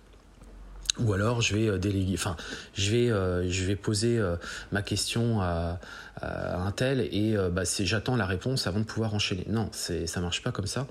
ou 1.01 1.13
alors 1.13 1.41
je 1.41 1.57
vais 1.57 1.69
euh, 1.69 1.79
déléguer, 1.79 2.15
enfin, 2.15 2.37
je 2.75 2.91
vais, 2.91 3.11
euh, 3.11 3.49
je 3.49 3.65
vais 3.65 3.77
poser 3.77 4.19
euh, 4.19 4.37
ma 4.73 4.83
question 4.83 5.41
à, 5.41 5.79
un 6.21 6.73
tel 6.73 7.01
et 7.13 7.37
bah, 7.53 7.63
j'attends 7.79 8.17
la 8.17 8.27
réponse 8.27 8.67
avant 8.67 8.81
de 8.81 8.85
pouvoir 8.85 9.15
enchaîner. 9.15 9.45
Non, 9.49 9.69
c'est, 9.71 10.09
ça 10.09 10.21
marche 10.21 10.43
pas 10.43 10.51
comme 10.51 10.67
ça. 10.67 10.89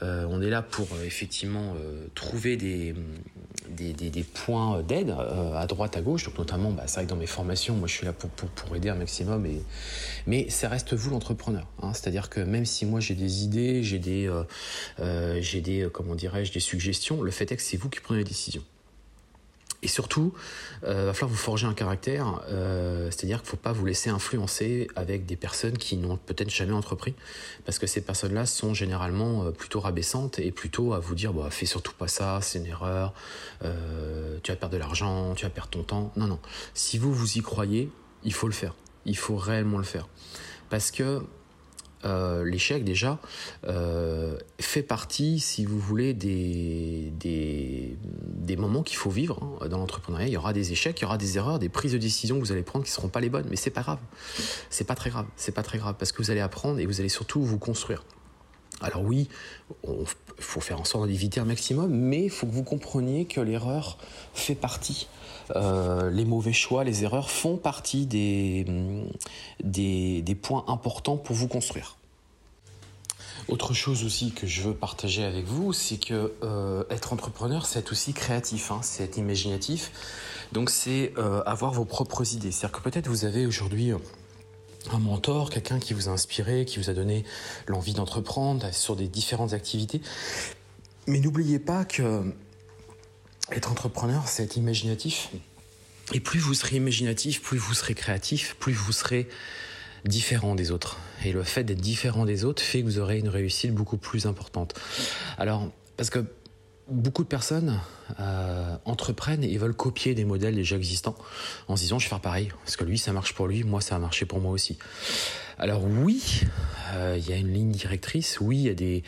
on 0.00 0.40
est 0.40 0.50
là 0.50 0.62
pour 0.62 0.86
effectivement 1.04 1.74
trouver 2.14 2.56
des, 2.56 2.94
des, 3.70 3.92
des, 3.92 4.22
points 4.22 4.80
d'aide 4.84 5.12
à 5.56 5.66
droite, 5.66 5.96
à 5.96 6.00
gauche. 6.00 6.26
Donc 6.26 6.38
notamment, 6.38 6.70
bah, 6.70 6.84
c'est 6.86 7.00
vrai 7.00 7.06
que 7.06 7.10
dans 7.10 7.16
mes 7.16 7.26
formations, 7.26 7.74
moi 7.74 7.88
je 7.88 7.94
suis 7.94 8.06
là 8.06 8.12
pour, 8.12 8.30
pour, 8.30 8.50
pour 8.50 8.76
aider 8.76 8.88
un 8.88 8.94
maximum. 8.94 9.46
Et, 9.46 9.64
mais 10.28 10.48
ça 10.48 10.68
reste 10.68 10.94
vous 10.94 11.10
l'entrepreneur. 11.10 11.66
Hein. 11.82 11.92
C'est-à-dire 11.92 12.30
que 12.30 12.38
même 12.38 12.64
si 12.64 12.86
moi 12.86 13.00
j'ai 13.00 13.16
des 13.16 13.42
idées, 13.42 13.82
j'ai 13.82 13.98
des, 13.98 14.30
j'ai 15.40 15.60
des, 15.60 15.88
comment 15.92 16.14
dirais-je, 16.14 16.52
des 16.52 16.60
suggestions, 16.60 17.20
le 17.20 17.32
fait 17.32 17.50
est 17.50 17.56
que 17.56 17.62
c'est 17.62 17.76
vous 17.76 17.88
qui 17.88 17.98
prenez 17.98 18.20
les 18.20 18.24
décisions. 18.24 18.62
Et 19.82 19.88
surtout, 19.88 20.34
euh, 20.82 21.06
va 21.06 21.12
falloir 21.12 21.30
vous 21.30 21.36
forger 21.36 21.66
un 21.66 21.72
caractère, 21.72 22.42
euh, 22.48 23.10
c'est-à-dire 23.12 23.38
qu'il 23.38 23.46
ne 23.46 23.50
faut 23.50 23.56
pas 23.56 23.70
vous 23.70 23.86
laisser 23.86 24.10
influencer 24.10 24.88
avec 24.96 25.24
des 25.24 25.36
personnes 25.36 25.78
qui 25.78 25.96
n'ont 25.96 26.16
peut-être 26.16 26.50
jamais 26.50 26.72
entrepris, 26.72 27.14
parce 27.64 27.78
que 27.78 27.86
ces 27.86 28.00
personnes-là 28.00 28.44
sont 28.44 28.74
généralement 28.74 29.44
euh, 29.44 29.50
plutôt 29.52 29.78
rabaissantes 29.78 30.40
et 30.40 30.50
plutôt 30.50 30.94
à 30.94 30.98
vous 30.98 31.14
dire 31.14 31.32
bah, 31.32 31.48
fais 31.50 31.66
surtout 31.66 31.92
pas 31.92 32.08
ça, 32.08 32.40
c'est 32.42 32.58
une 32.58 32.66
erreur, 32.66 33.14
tu 33.60 34.50
vas 34.50 34.56
perdre 34.56 34.72
de 34.72 34.78
l'argent, 34.78 35.34
tu 35.36 35.44
vas 35.44 35.50
perdre 35.50 35.70
ton 35.70 35.84
temps. 35.84 36.12
Non, 36.16 36.26
non. 36.26 36.40
Si 36.74 36.98
vous 36.98 37.14
vous 37.14 37.38
y 37.38 37.40
croyez, 37.40 37.88
il 38.24 38.32
faut 38.32 38.48
le 38.48 38.54
faire. 38.54 38.74
Il 39.04 39.16
faut 39.16 39.36
réellement 39.36 39.78
le 39.78 39.84
faire. 39.84 40.08
Parce 40.70 40.90
que 40.90 41.22
euh, 42.04 42.44
l'échec 42.44 42.84
déjà 42.84 43.18
euh, 43.66 44.38
fait 44.60 44.82
partie, 44.82 45.40
si 45.40 45.64
vous 45.64 45.78
voulez, 45.78 46.14
des, 46.14 47.12
moments 48.56 48.82
qu'il 48.82 48.96
faut 48.96 49.10
vivre 49.10 49.40
hein, 49.60 49.68
dans 49.68 49.78
l'entrepreneuriat. 49.78 50.26
Il 50.26 50.32
y 50.32 50.36
aura 50.36 50.52
des 50.52 50.72
échecs, 50.72 50.98
il 51.00 51.02
y 51.02 51.04
aura 51.04 51.18
des 51.18 51.36
erreurs, 51.36 51.58
des 51.58 51.68
prises 51.68 51.92
de 51.92 51.98
décision 51.98 52.36
que 52.36 52.44
vous 52.44 52.52
allez 52.52 52.62
prendre 52.62 52.84
qui 52.84 52.90
ne 52.90 52.94
seront 52.94 53.08
pas 53.08 53.20
les 53.20 53.30
bonnes, 53.30 53.46
mais 53.50 53.56
c'est 53.56 53.70
pas 53.70 53.82
grave. 53.82 54.00
C'est 54.68 54.86
pas 54.86 54.96
très 54.96 55.10
grave. 55.10 55.26
C'est 55.36 55.52
pas 55.52 55.62
très 55.62 55.78
grave 55.78 55.94
parce 55.98 56.12
que 56.12 56.22
vous 56.22 56.30
allez 56.30 56.40
apprendre 56.40 56.80
et 56.80 56.86
vous 56.86 57.00
allez 57.00 57.08
surtout 57.08 57.42
vous 57.42 57.58
construire. 57.58 58.02
Alors 58.80 59.02
oui, 59.02 59.28
il 59.88 60.06
faut 60.38 60.60
faire 60.60 60.80
en 60.80 60.84
sorte 60.84 61.08
d'éviter 61.08 61.40
un 61.40 61.44
maximum, 61.44 61.90
mais 61.90 62.24
il 62.24 62.30
faut 62.30 62.46
que 62.46 62.52
vous 62.52 62.62
compreniez 62.62 63.24
que 63.24 63.40
l'erreur 63.40 63.98
fait 64.34 64.54
partie. 64.54 65.08
Euh, 65.56 66.10
les 66.10 66.24
mauvais 66.24 66.52
choix, 66.52 66.84
les 66.84 67.04
erreurs 67.04 67.30
font 67.30 67.56
partie 67.56 68.06
des, 68.06 68.66
des, 69.64 70.34
points 70.34 70.64
importants 70.68 71.16
pour 71.16 71.34
vous 71.34 71.48
construire. 71.48 71.96
Autre 73.48 73.72
chose 73.72 74.04
aussi 74.04 74.32
que 74.32 74.46
je 74.46 74.62
veux 74.62 74.74
partager 74.74 75.24
avec 75.24 75.46
vous, 75.46 75.72
c'est 75.72 75.96
que 75.96 76.34
euh, 76.42 76.84
être 76.90 77.12
entrepreneur, 77.14 77.64
c'est 77.66 77.90
aussi 77.90 78.12
créatif, 78.12 78.70
hein, 78.70 78.80
c'est 78.82 79.04
être 79.04 79.16
imaginatif. 79.16 79.90
Donc 80.52 80.70
c'est 80.70 81.14
euh, 81.16 81.42
avoir 81.46 81.72
vos 81.72 81.86
propres 81.86 82.34
idées. 82.34 82.52
C'est-à-dire 82.52 82.78
que 82.78 82.82
peut-être 82.82 83.08
vous 83.08 83.24
avez 83.24 83.46
aujourd'hui 83.46 83.92
un 84.92 84.98
mentor, 84.98 85.50
quelqu'un 85.50 85.78
qui 85.78 85.94
vous 85.94 86.08
a 86.08 86.12
inspiré, 86.12 86.64
qui 86.64 86.78
vous 86.78 86.90
a 86.90 86.94
donné 86.94 87.24
l'envie 87.66 87.94
d'entreprendre 87.94 88.72
sur 88.72 88.96
des 88.96 89.08
différentes 89.08 89.52
activités. 89.52 90.00
Mais 91.06 91.20
n'oubliez 91.20 91.58
pas 91.58 91.84
que 91.84 92.34
être 93.50 93.70
entrepreneur, 93.70 94.26
c'est 94.26 94.44
être 94.44 94.56
imaginatif. 94.56 95.30
Et 96.12 96.20
plus 96.20 96.38
vous 96.38 96.54
serez 96.54 96.76
imaginatif, 96.76 97.42
plus 97.42 97.58
vous 97.58 97.74
serez 97.74 97.94
créatif, 97.94 98.56
plus 98.58 98.72
vous 98.72 98.92
serez 98.92 99.28
différent 100.04 100.54
des 100.54 100.70
autres. 100.70 100.98
Et 101.24 101.32
le 101.32 101.42
fait 101.42 101.64
d'être 101.64 101.80
différent 101.80 102.24
des 102.24 102.44
autres 102.44 102.62
fait 102.62 102.80
que 102.80 102.86
vous 102.86 102.98
aurez 102.98 103.18
une 103.18 103.28
réussite 103.28 103.74
beaucoup 103.74 103.98
plus 103.98 104.26
importante. 104.26 104.74
Alors, 105.36 105.70
parce 105.96 106.10
que 106.10 106.24
beaucoup 106.88 107.22
de 107.22 107.28
personnes 107.28 107.80
euh, 108.18 108.76
entreprennent 108.84 109.44
et 109.44 109.56
veulent 109.58 109.74
copier 109.74 110.14
des 110.14 110.24
modèles 110.24 110.54
déjà 110.54 110.76
existants 110.76 111.16
en 111.68 111.76
se 111.76 111.82
disant 111.82 111.98
je 111.98 112.06
vais 112.06 112.10
faire 112.10 112.20
pareil 112.20 112.50
parce 112.64 112.76
que 112.76 112.84
lui 112.84 112.98
ça 112.98 113.12
marche 113.12 113.34
pour 113.34 113.46
lui, 113.46 113.64
moi 113.64 113.80
ça 113.80 113.96
a 113.96 113.98
marché 113.98 114.24
pour 114.24 114.40
moi 114.40 114.52
aussi. 114.52 114.78
Alors 115.58 115.84
oui, 115.84 116.42
euh, 116.94 117.16
il 117.18 117.28
y 117.28 117.32
a 117.32 117.36
une 117.36 117.52
ligne 117.52 117.72
directrice, 117.72 118.40
oui 118.40 118.70
il 118.72 118.82
y 118.82 118.96
a 118.96 119.02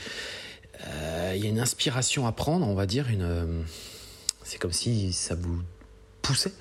euh, 0.87 1.37
y 1.37 1.47
a 1.47 1.49
une 1.49 1.61
inspiration 1.61 2.27
à 2.27 2.33
prendre, 2.33 2.67
on 2.67 2.75
va 2.75 2.87
dire 2.87 3.09
une, 3.09 3.65
c'est 4.45 4.59
comme 4.59 4.73
si 4.73 5.13
ça 5.13 5.35
vous 5.35 5.61
poussait, 6.23 6.53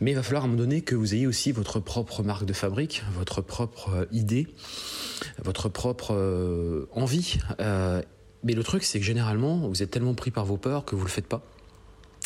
mais 0.00 0.12
il 0.12 0.14
va 0.14 0.22
falloir 0.22 0.44
à 0.44 0.46
un 0.46 0.48
moment 0.48 0.62
donné 0.62 0.82
que 0.82 0.94
vous 0.94 1.14
ayez 1.14 1.26
aussi 1.26 1.52
votre 1.52 1.80
propre 1.80 2.22
marque 2.22 2.44
de 2.44 2.52
fabrique, 2.52 3.02
votre 3.14 3.40
propre 3.40 4.06
idée, 4.12 4.48
votre 5.42 5.68
propre 5.68 6.86
envie 6.92 7.38
mais 8.44 8.52
le 8.52 8.62
truc, 8.62 8.84
c'est 8.84 9.00
que 9.00 9.04
généralement, 9.04 9.68
vous 9.68 9.82
êtes 9.82 9.90
tellement 9.90 10.14
pris 10.14 10.30
par 10.30 10.44
vos 10.44 10.56
peurs 10.56 10.84
que 10.84 10.94
vous 10.94 11.04
le 11.04 11.10
faites 11.10 11.26
pas. 11.26 11.42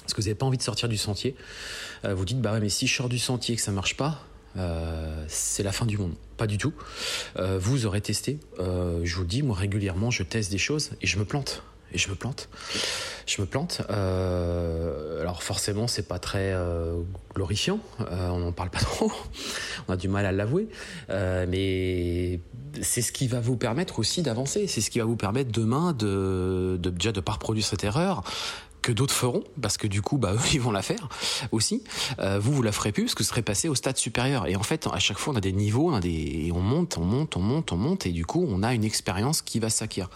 Parce 0.03 0.15
que 0.15 0.21
vous 0.21 0.27
n'avez 0.27 0.35
pas 0.35 0.47
envie 0.47 0.59
de 0.59 0.63
sortir 0.63 0.89
du 0.89 0.97
sentier. 0.97 1.37
Euh, 2.05 2.15
vous 2.15 2.25
dites, 2.25 2.41
bah 2.41 2.53
ouais, 2.53 2.61
mais 2.61 2.69
si 2.69 2.87
je 2.87 2.95
sors 2.95 3.09
du 3.09 3.19
sentier 3.19 3.55
et 3.55 3.57
que 3.57 3.63
ça 3.63 3.73
marche 3.73 3.97
pas, 3.97 4.25
euh, 4.57 5.25
c'est 5.29 5.63
la 5.63 5.73
fin 5.73 5.87
du 5.87 5.97
monde. 5.97 6.15
Pas 6.37 6.47
du 6.47 6.59
tout. 6.59 6.73
Euh, 7.37 7.59
vous 7.59 7.87
aurez 7.87 8.01
testé. 8.01 8.39
je 8.59 9.15
vous 9.15 9.25
dis, 9.25 9.43
moi 9.43 9.57
régulièrement, 9.57 10.11
je 10.11 10.23
teste 10.23 10.51
des 10.51 10.59
choses 10.59 10.91
et 11.01 11.07
je 11.07 11.19
me 11.19 11.25
plante 11.25 11.63
et 11.93 11.99
je 11.99 12.09
me 12.09 12.15
plante. 12.15 12.49
Je 13.27 13.41
me 13.41 13.47
plante. 13.47 13.83
Euh, 13.91 15.21
alors 15.21 15.43
forcément, 15.43 15.87
c'est 15.87 16.07
pas 16.07 16.19
très 16.19 16.53
euh, 16.53 17.01
glorifiant. 17.35 17.81
Euh, 18.01 18.29
on 18.29 18.39
n'en 18.39 18.53
parle 18.53 18.71
pas 18.71 18.79
trop. 18.81 19.13
on 19.87 19.93
a 19.93 19.97
du 19.97 20.09
mal 20.09 20.27
à 20.27 20.33
l'avouer. 20.33 20.69
mais 21.09 22.41
c'est 22.83 23.03
ce 23.03 23.13
qui 23.13 23.27
va 23.27 23.41
vous 23.41 23.57
permettre 23.57 23.99
aussi 23.99 24.23
d'avancer. 24.23 24.67
C'est 24.67 24.81
ce 24.81 24.91
qui 24.91 24.99
va 24.99 25.05
vous 25.05 25.17
permettre 25.17 25.51
demain 25.51 25.93
de, 25.93 26.79
de 26.81 26.91
déjà 26.91 27.13
de 27.13 27.21
pas 27.21 27.33
reproduire 27.33 27.65
cette 27.65 27.85
erreur, 27.85 28.23
que 28.89 28.93
d'autres 28.95 29.13
feront, 29.13 29.45
parce 29.61 29.77
que 29.77 29.87
du 29.87 30.01
coup, 30.01 30.17
bah, 30.17 30.33
eux, 30.35 30.49
ils 30.55 30.61
vont 30.63 30.71
la 30.71 30.81
faire 30.81 31.11
aussi. 31.53 31.85
Euh, 32.21 32.39
vous, 32.39 32.55
vous 32.55 32.63
la 32.63 32.73
ferez 32.73 32.91
plus, 32.91 33.05
parce 33.05 33.15
que 33.15 33.23
vous 33.23 33.29
serez 33.29 33.43
passé 33.43 33.69
au 33.69 33.75
stade 33.75 33.99
supérieur. 33.99 34.47
Et 34.47 34.57
en 34.57 34.63
fait, 34.63 34.89
à 34.91 34.99
chaque 34.99 35.19
fois, 35.19 35.35
on 35.35 35.37
a 35.37 35.43
des 35.43 35.53
niveaux, 35.53 35.91
on, 35.91 35.95
a 35.95 36.01
des... 36.01 36.51
on 36.55 36.61
monte, 36.61 36.97
on 36.97 37.05
monte, 37.05 37.37
on 37.37 37.41
monte, 37.41 37.71
on 37.71 37.77
monte, 37.77 38.07
et 38.07 38.13
du 38.13 38.25
coup, 38.25 38.47
on 38.49 38.63
a 38.63 38.73
une 38.73 38.85
expérience 38.85 39.43
qui 39.43 39.59
va 39.59 39.69
s'acquérir. 39.69 40.09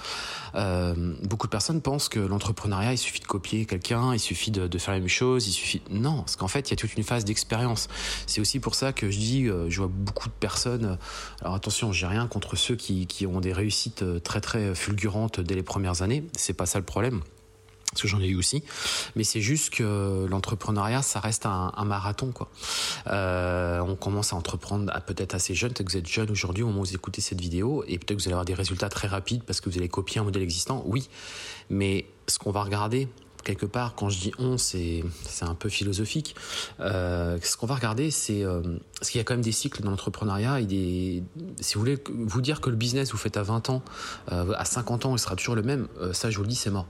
Euh, 0.54 0.94
beaucoup 1.22 1.46
de 1.48 1.50
personnes 1.50 1.82
pensent 1.82 2.08
que 2.08 2.18
l'entrepreneuriat, 2.18 2.94
il 2.94 2.98
suffit 2.98 3.20
de 3.20 3.26
copier 3.26 3.66
quelqu'un, 3.66 4.14
il 4.14 4.20
suffit 4.20 4.50
de, 4.50 4.78
faire 4.78 4.94
la 4.94 5.00
même 5.00 5.08
chose, 5.08 5.46
il 5.46 5.52
suffit... 5.52 5.82
Non, 5.90 6.20
parce 6.20 6.36
qu'en 6.36 6.48
fait, 6.48 6.70
il 6.70 6.70
y 6.70 6.72
a 6.72 6.76
toute 6.76 6.94
une 6.96 7.04
phase 7.04 7.26
d'expérience. 7.26 7.88
C'est 8.26 8.40
aussi 8.40 8.58
pour 8.58 8.74
ça 8.74 8.94
que 8.94 9.10
je 9.10 9.18
dis, 9.18 9.48
euh, 9.48 9.68
je 9.68 9.78
vois 9.78 9.90
beaucoup 9.92 10.28
de 10.28 10.34
personnes... 10.34 10.96
Alors 11.42 11.56
attention, 11.56 11.92
j'ai 11.92 12.06
rien 12.06 12.26
contre 12.26 12.56
ceux 12.56 12.76
qui, 12.76 13.26
ont 13.26 13.40
des 13.40 13.52
réussites 13.52 14.02
très 14.22 14.40
très 14.40 14.74
fulgurantes 14.74 15.40
dès 15.40 15.54
les 15.54 15.62
premières 15.62 16.00
années, 16.00 16.24
c'est 16.38 16.54
pas 16.54 16.64
ça 16.64 16.78
le 16.78 16.86
problème 16.86 17.20
parce 17.92 18.02
que 18.02 18.08
j'en 18.08 18.20
ai 18.20 18.28
eu 18.28 18.36
aussi, 18.36 18.64
mais 19.16 19.24
c'est 19.24 19.42
juste 19.42 19.70
que 19.70 20.26
l'entrepreneuriat, 20.28 21.02
ça 21.02 21.20
reste 21.20 21.44
un, 21.44 21.84
marathon, 21.84 22.32
quoi. 22.32 22.48
Euh, 23.08 23.80
on 23.80 23.96
commence 23.96 24.32
à 24.32 24.36
entreprendre 24.36 24.90
à 24.94 25.00
peut-être 25.00 25.34
assez 25.34 25.54
jeune, 25.54 25.72
peut-être 25.72 25.86
que 25.86 25.92
vous 25.92 25.98
êtes 25.98 26.08
jeune 26.08 26.30
aujourd'hui 26.30 26.62
au 26.62 26.68
moment 26.68 26.80
où 26.80 26.84
vous 26.84 26.94
écoutez 26.94 27.20
cette 27.20 27.40
vidéo, 27.40 27.84
et 27.86 27.98
peut-être 27.98 28.16
que 28.16 28.22
vous 28.22 28.28
allez 28.28 28.32
avoir 28.32 28.46
des 28.46 28.54
résultats 28.54 28.88
très 28.88 29.08
rapides 29.08 29.42
parce 29.42 29.60
que 29.60 29.68
vous 29.68 29.76
allez 29.76 29.90
copier 29.90 30.20
un 30.20 30.24
modèle 30.24 30.42
existant, 30.42 30.82
oui, 30.86 31.08
mais 31.68 32.06
ce 32.28 32.38
qu'on 32.38 32.50
va 32.50 32.62
regarder, 32.62 33.08
quelque 33.42 33.66
part, 33.66 33.94
quand 33.94 34.08
je 34.08 34.18
dis 34.18 34.32
on, 34.38 34.58
c'est 34.58 35.02
un 35.42 35.54
peu 35.54 35.68
philosophique. 35.68 36.34
Euh, 36.80 37.38
ce 37.42 37.56
qu'on 37.56 37.66
va 37.66 37.74
regarder, 37.74 38.10
c'est 38.10 38.44
euh, 38.44 38.62
parce 38.98 39.10
qu'il 39.10 39.18
y 39.18 39.20
a 39.20 39.24
quand 39.24 39.34
même 39.34 39.42
des 39.42 39.52
cycles 39.52 39.82
dans 39.82 39.90
l'entrepreneuriat 39.90 40.60
si 41.60 41.74
vous 41.74 41.80
voulez 41.80 41.98
vous 42.08 42.40
dire 42.40 42.60
que 42.60 42.70
le 42.70 42.76
business 42.76 43.12
vous 43.12 43.18
faites 43.18 43.36
à 43.36 43.42
20 43.42 43.70
ans, 43.70 43.82
euh, 44.30 44.52
à 44.56 44.64
50 44.64 45.06
ans, 45.06 45.16
il 45.16 45.18
sera 45.18 45.36
toujours 45.36 45.54
le 45.54 45.62
même, 45.62 45.88
ça 46.12 46.30
je 46.30 46.36
vous 46.36 46.42
le 46.42 46.48
dis, 46.48 46.54
c'est 46.54 46.70
mort. 46.70 46.86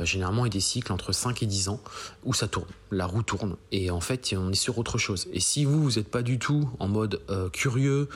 Généralement, 0.00 0.44
il 0.44 0.48
y 0.48 0.52
a 0.52 0.52
des 0.52 0.60
cycles 0.60 0.92
entre 0.92 1.12
5 1.12 1.42
et 1.42 1.46
10 1.46 1.68
ans 1.68 1.80
où 2.24 2.34
ça 2.34 2.48
tourne, 2.48 2.68
la 2.90 3.06
roue 3.06 3.22
tourne 3.22 3.56
et 3.72 3.90
en 3.90 4.00
fait, 4.00 4.34
on 4.36 4.50
est 4.50 4.54
sur 4.54 4.78
autre 4.78 4.98
chose. 4.98 5.26
Et 5.32 5.40
si 5.40 5.64
vous, 5.64 5.82
vous 5.82 5.92
n'êtes 5.92 6.10
pas 6.10 6.22
du 6.22 6.38
tout 6.38 6.68
en 6.78 6.88
mode 6.88 7.20
curieux, 7.52 8.08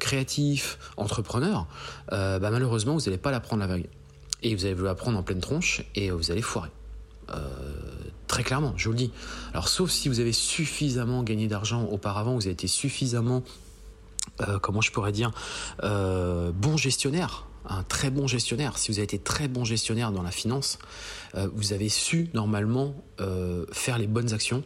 créatif, 0.00 0.78
entrepreneur, 0.96 1.66
bah, 2.10 2.38
malheureusement, 2.38 2.94
vous 2.94 3.04
n'allez 3.04 3.18
pas 3.18 3.30
la 3.30 3.40
prendre 3.40 3.60
la 3.60 3.66
vague. 3.66 3.88
Et 4.42 4.54
vous 4.54 4.66
allez 4.66 4.74
vous 4.74 4.84
la 4.84 4.94
prendre 4.94 5.18
en 5.18 5.22
pleine 5.22 5.40
tronche 5.40 5.82
et 5.94 6.10
vous 6.10 6.30
allez 6.30 6.42
foirer. 6.42 6.70
Euh, 7.30 7.48
très 8.26 8.42
clairement, 8.42 8.74
je 8.76 8.86
vous 8.86 8.92
le 8.92 8.98
dis. 8.98 9.10
Alors, 9.52 9.68
sauf 9.68 9.90
si 9.90 10.08
vous 10.08 10.20
avez 10.20 10.32
suffisamment 10.32 11.22
gagné 11.22 11.46
d'argent 11.46 11.84
auparavant, 11.84 12.34
vous 12.34 12.42
avez 12.42 12.52
été 12.52 12.66
suffisamment, 12.66 13.42
euh, 14.40 14.58
comment 14.58 14.80
je 14.80 14.92
pourrais 14.92 15.12
dire, 15.12 15.30
euh, 15.82 16.52
bon 16.52 16.76
gestionnaire, 16.76 17.46
un 17.66 17.82
très 17.82 18.10
bon 18.10 18.26
gestionnaire. 18.26 18.78
Si 18.78 18.90
vous 18.90 18.98
avez 18.98 19.04
été 19.04 19.18
très 19.18 19.48
bon 19.48 19.64
gestionnaire 19.64 20.12
dans 20.12 20.22
la 20.22 20.30
finance, 20.30 20.78
vous 21.54 21.72
avez 21.72 21.88
su 21.88 22.28
normalement 22.34 22.94
faire 23.72 23.96
les 23.96 24.06
bonnes 24.06 24.34
actions 24.34 24.62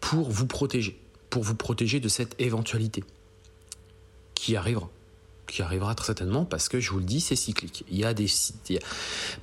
pour 0.00 0.28
vous 0.28 0.48
protéger, 0.48 1.00
pour 1.30 1.44
vous 1.44 1.54
protéger 1.54 2.00
de 2.00 2.08
cette 2.08 2.34
éventualité 2.40 3.04
qui 4.34 4.56
arrivera 4.56 4.90
qui 5.46 5.62
arrivera 5.62 5.94
très 5.94 6.06
certainement 6.06 6.44
parce 6.44 6.68
que 6.68 6.80
je 6.80 6.90
vous 6.90 6.98
le 6.98 7.04
dis, 7.04 7.20
c'est 7.20 7.36
cyclique. 7.36 7.84
Il 7.90 7.98
y 7.98 8.04
a 8.04 8.14
des 8.14 8.26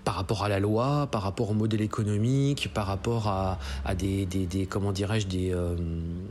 par 0.03 0.15
rapport 0.15 0.43
à 0.43 0.49
la 0.49 0.59
loi, 0.59 1.07
par 1.11 1.21
rapport 1.21 1.51
au 1.51 1.53
modèle 1.53 1.81
économique, 1.81 2.71
par 2.73 2.87
rapport 2.87 3.27
à, 3.27 3.59
des, 3.95 4.25
des, 4.25 4.45
des, 4.45 4.65
comment 4.65 4.91
dirais-je 4.91 5.27
des, 5.27 5.53
euh, 5.53 5.75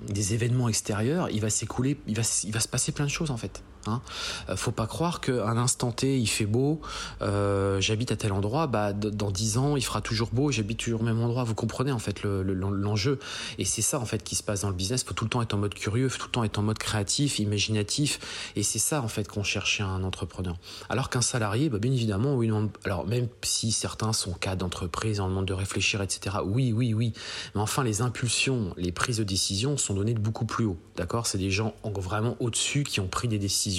des 0.08 0.34
événements 0.34 0.68
extérieurs, 0.68 1.30
il 1.30 1.40
va 1.40 1.50
s'écouler, 1.50 1.98
il 2.06 2.16
va, 2.16 2.22
il 2.44 2.52
va 2.52 2.60
se 2.60 2.68
passer 2.68 2.92
plein 2.92 3.04
de 3.06 3.10
choses 3.10 3.30
en 3.30 3.36
fait. 3.36 3.62
Hein. 3.88 4.02
Euh, 4.48 4.56
faut 4.56 4.72
pas 4.72 4.86
croire 4.86 5.20
qu'à 5.20 5.46
un 5.46 5.56
instant 5.56 5.92
T, 5.92 6.18
il 6.18 6.26
fait 6.26 6.46
beau, 6.46 6.80
euh, 7.22 7.80
j'habite 7.80 8.12
à 8.12 8.16
tel 8.16 8.32
endroit, 8.32 8.66
bah, 8.66 8.92
dans 8.92 9.30
dix 9.30 9.58
ans, 9.58 9.76
il 9.76 9.84
fera 9.84 10.00
toujours 10.00 10.30
beau, 10.32 10.50
j'habite 10.50 10.78
toujours 10.78 11.00
au 11.00 11.04
même 11.04 11.20
endroit. 11.20 11.44
Vous 11.44 11.54
comprenez 11.54 11.92
en 11.92 11.98
fait 11.98 12.22
l'enjeu. 12.22 13.12
Le, 13.12 13.18
et 13.58 13.64
c'est 13.64 13.82
ça 13.82 13.98
en 13.98 14.04
fait 14.04 14.22
qui 14.22 14.34
se 14.34 14.42
passe 14.42 14.62
dans 14.62 14.68
le 14.68 14.74
business. 14.74 15.04
faut 15.04 15.14
tout 15.14 15.24
le 15.24 15.30
temps 15.30 15.42
être 15.42 15.54
en 15.54 15.58
mode 15.58 15.74
curieux, 15.74 16.08
faut 16.08 16.18
tout 16.18 16.26
le 16.26 16.32
temps 16.32 16.44
être 16.44 16.58
en 16.58 16.62
mode 16.62 16.78
créatif, 16.78 17.38
imaginatif. 17.38 18.52
Et 18.56 18.62
c'est 18.62 18.78
ça 18.78 19.02
en 19.02 19.08
fait 19.08 19.28
qu'on 19.28 19.42
cherche 19.42 19.76
chez 19.76 19.82
un 19.82 20.02
entrepreneur. 20.04 20.56
Alors 20.88 21.10
qu'un 21.10 21.22
salarié, 21.22 21.68
bah, 21.68 21.78
bien 21.78 21.92
évidemment, 21.92 22.38
alors 22.84 23.06
même 23.06 23.28
si 23.42 23.72
certains 23.72 24.12
sont 24.12 24.32
cas 24.32 24.56
d'entreprise, 24.56 25.20
en 25.20 25.28
demande 25.28 25.46
de 25.46 25.52
réfléchir, 25.52 26.02
etc. 26.02 26.36
Oui, 26.44 26.72
oui, 26.72 26.94
oui. 26.94 27.12
Mais 27.54 27.60
enfin, 27.60 27.84
les 27.84 28.02
impulsions, 28.02 28.74
les 28.76 28.92
prises 28.92 29.18
de 29.18 29.24
décision 29.24 29.76
sont 29.76 29.94
données 29.94 30.14
de 30.14 30.20
beaucoup 30.20 30.44
plus 30.44 30.64
haut. 30.64 30.78
D'accord? 30.96 31.26
C'est 31.26 31.38
des 31.38 31.50
gens 31.50 31.74
vraiment 31.84 32.36
au-dessus 32.40 32.84
qui 32.84 33.00
ont 33.00 33.08
pris 33.08 33.28
des 33.28 33.38
décisions 33.38 33.77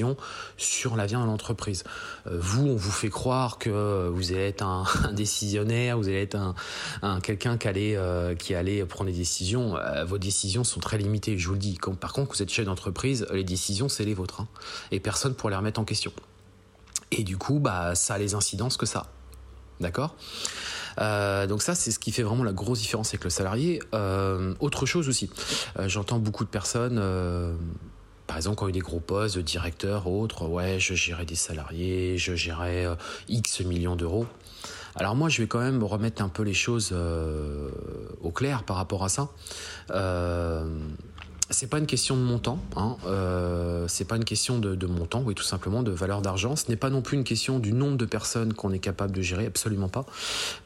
sur 0.57 0.95
l'avenir 0.95 1.21
de 1.21 1.25
l'entreprise. 1.25 1.83
Euh, 2.27 2.37
vous, 2.39 2.67
on 2.67 2.75
vous 2.75 2.91
fait 2.91 3.09
croire 3.09 3.57
que 3.57 4.09
vous 4.09 4.31
allez 4.31 4.47
être 4.47 4.63
un, 4.63 4.85
décisionnaire, 5.13 5.97
vous 5.97 6.07
allez 6.07 6.21
être 6.21 6.37
un, 7.01 7.19
quelqu'un 7.21 7.57
qui 7.57 7.67
allait, 7.67 7.95
euh, 7.95 8.85
prendre 8.87 9.09
des 9.09 9.17
décisions. 9.17 9.77
Euh, 9.77 10.05
vos 10.05 10.17
décisions 10.17 10.63
sont 10.63 10.79
très 10.79 10.97
limitées, 10.97 11.37
je 11.37 11.47
vous 11.47 11.53
le 11.53 11.59
dis. 11.59 11.77
par 11.99 12.13
contre, 12.13 12.35
vous 12.35 12.41
êtes 12.41 12.51
chef 12.51 12.65
d'entreprise, 12.65 13.25
les 13.31 13.43
décisions, 13.43 13.89
c'est 13.89 14.05
les 14.05 14.13
vôtres. 14.13 14.41
Hein. 14.41 14.47
et 14.91 14.99
personne 14.99 15.33
pour 15.33 15.49
les 15.49 15.55
remettre 15.55 15.79
en 15.79 15.85
question. 15.85 16.11
Et 17.11 17.23
du 17.23 17.37
coup, 17.37 17.59
bah, 17.59 17.95
ça 17.95 18.15
a 18.15 18.17
les 18.17 18.35
incidences 18.35 18.77
que 18.77 18.85
ça. 18.85 19.07
D'accord? 19.79 20.15
Donc 20.97 21.61
ça, 21.61 21.75
c'est 21.75 21.91
ce 21.91 21.99
qui 21.99 22.11
fait 22.11 22.23
vraiment 22.23 22.43
la 22.43 22.51
grosse 22.51 22.79
différence 22.79 23.09
avec 23.09 23.23
le 23.23 23.29
salarié. 23.29 23.79
autre 24.59 24.85
chose 24.85 25.07
aussi, 25.07 25.29
j'entends 25.85 26.19
beaucoup 26.19 26.43
de 26.43 26.49
personnes 26.49 26.99
par 28.29 28.37
exemple, 28.37 28.57
quand 28.57 28.67
il 28.67 28.69
y 28.69 28.77
a 28.77 28.79
des 28.79 28.87
gros 28.87 28.99
postes 28.99 29.37
de 29.37 29.41
directeur, 29.41 30.05
autres, 30.05 30.45
ouais, 30.45 30.79
je 30.79 30.93
gérais 30.93 31.25
des 31.25 31.33
salariés, 31.33 32.19
je 32.19 32.35
gérais 32.35 32.85
euh, 32.85 32.93
X 33.27 33.61
millions 33.61 33.95
d'euros. 33.95 34.27
Alors 34.93 35.15
moi, 35.15 35.29
je 35.29 35.41
vais 35.41 35.47
quand 35.47 35.61
même 35.61 35.83
remettre 35.83 36.21
un 36.21 36.29
peu 36.29 36.43
les 36.43 36.53
choses 36.53 36.91
euh, 36.91 37.69
au 38.21 38.29
clair 38.29 38.65
par 38.65 38.75
rapport 38.75 39.03
à 39.03 39.09
ça. 39.09 39.29
Euh, 39.89 40.63
c'est 41.49 41.67
pas 41.67 41.79
une 41.79 41.87
question 41.87 42.15
de 42.15 42.21
montant, 42.21 42.59
hein, 42.75 42.95
euh, 43.05 43.85
c'est 43.87 44.05
pas 44.05 44.15
une 44.15 44.23
question 44.23 44.59
de, 44.59 44.85
montant, 44.85 45.21
oui, 45.21 45.33
tout 45.33 45.43
simplement 45.43 45.81
de 45.81 45.91
valeur 45.91 46.21
d'argent. 46.21 46.55
Ce 46.55 46.69
n'est 46.69 46.75
pas 46.75 46.89
non 46.89 47.01
plus 47.01 47.17
une 47.17 47.23
question 47.23 47.59
du 47.59 47.73
nombre 47.73 47.97
de 47.97 48.05
personnes 48.05 48.53
qu'on 48.53 48.71
est 48.71 48.79
capable 48.79 49.13
de 49.13 49.21
gérer, 49.21 49.47
absolument 49.47 49.89
pas. 49.89 50.05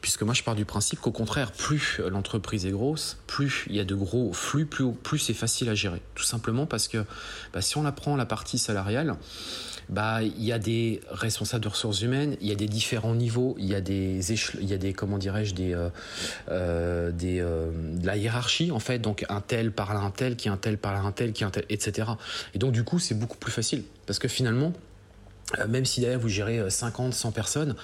Puisque 0.00 0.22
moi, 0.22 0.34
je 0.34 0.42
pars 0.42 0.54
du 0.54 0.64
principe 0.64 1.00
qu'au 1.00 1.10
contraire, 1.10 1.52
plus 1.52 2.00
l'entreprise 2.10 2.66
est 2.66 2.70
grosse, 2.70 3.16
plus 3.26 3.64
il 3.68 3.76
y 3.76 3.80
a 3.80 3.84
de 3.84 3.94
gros 3.94 4.32
flux, 4.32 4.66
plus, 4.66 4.92
plus 4.92 5.18
c'est 5.18 5.34
facile 5.34 5.68
à 5.70 5.74
gérer. 5.74 6.02
Tout 6.14 6.24
simplement 6.24 6.66
parce 6.66 6.88
que 6.88 7.04
bah, 7.52 7.62
si 7.62 7.78
on 7.78 7.86
apprend 7.86 8.16
la 8.16 8.26
partie 8.26 8.58
salariale, 8.58 9.16
bah 9.88 10.22
il 10.22 10.44
y 10.44 10.52
a 10.52 10.58
des 10.58 11.00
responsables 11.10 11.64
de 11.64 11.68
ressources 11.68 12.02
humaines, 12.02 12.36
il 12.40 12.48
y 12.48 12.52
a 12.52 12.54
des 12.54 12.68
différents 12.68 13.14
niveaux, 13.14 13.54
il 13.58 13.66
y 13.66 13.74
a 13.74 13.80
des 13.80 14.20
il 14.60 14.68
y 14.68 14.72
a 14.72 14.78
des 14.78 14.92
comment 14.92 15.18
dirais-je 15.18 15.54
des 15.54 15.74
euh, 15.74 15.88
euh, 16.50 17.10
des 17.10 17.40
euh, 17.40 17.70
de 17.96 18.06
la 18.06 18.16
hiérarchie 18.16 18.70
en 18.70 18.78
fait. 18.78 18.98
Donc 18.98 19.24
un 19.28 19.40
tel 19.40 19.72
parle 19.72 19.96
à 19.96 20.00
un 20.00 20.10
tel, 20.10 20.36
qui 20.36 20.48
un 20.48 20.56
tel 20.56 20.78
parle 20.78 20.96
à 20.96 21.00
un 21.00 21.12
tel, 21.12 21.32
qui 21.32 21.44
un 21.44 21.50
tel, 21.50 21.64
etc. 21.68 22.08
Et 22.54 22.58
donc 22.58 22.72
du 22.72 22.84
coup 22.84 22.98
c'est 22.98 23.14
beaucoup 23.14 23.38
plus 23.38 23.52
facile 23.52 23.84
parce 24.06 24.18
que 24.18 24.28
finalement 24.28 24.72
même 25.68 25.84
si 25.84 26.00
derrière 26.00 26.18
vous 26.18 26.30
gérez 26.30 26.70
50, 26.70 27.12
100 27.12 27.32
personnes, 27.32 27.76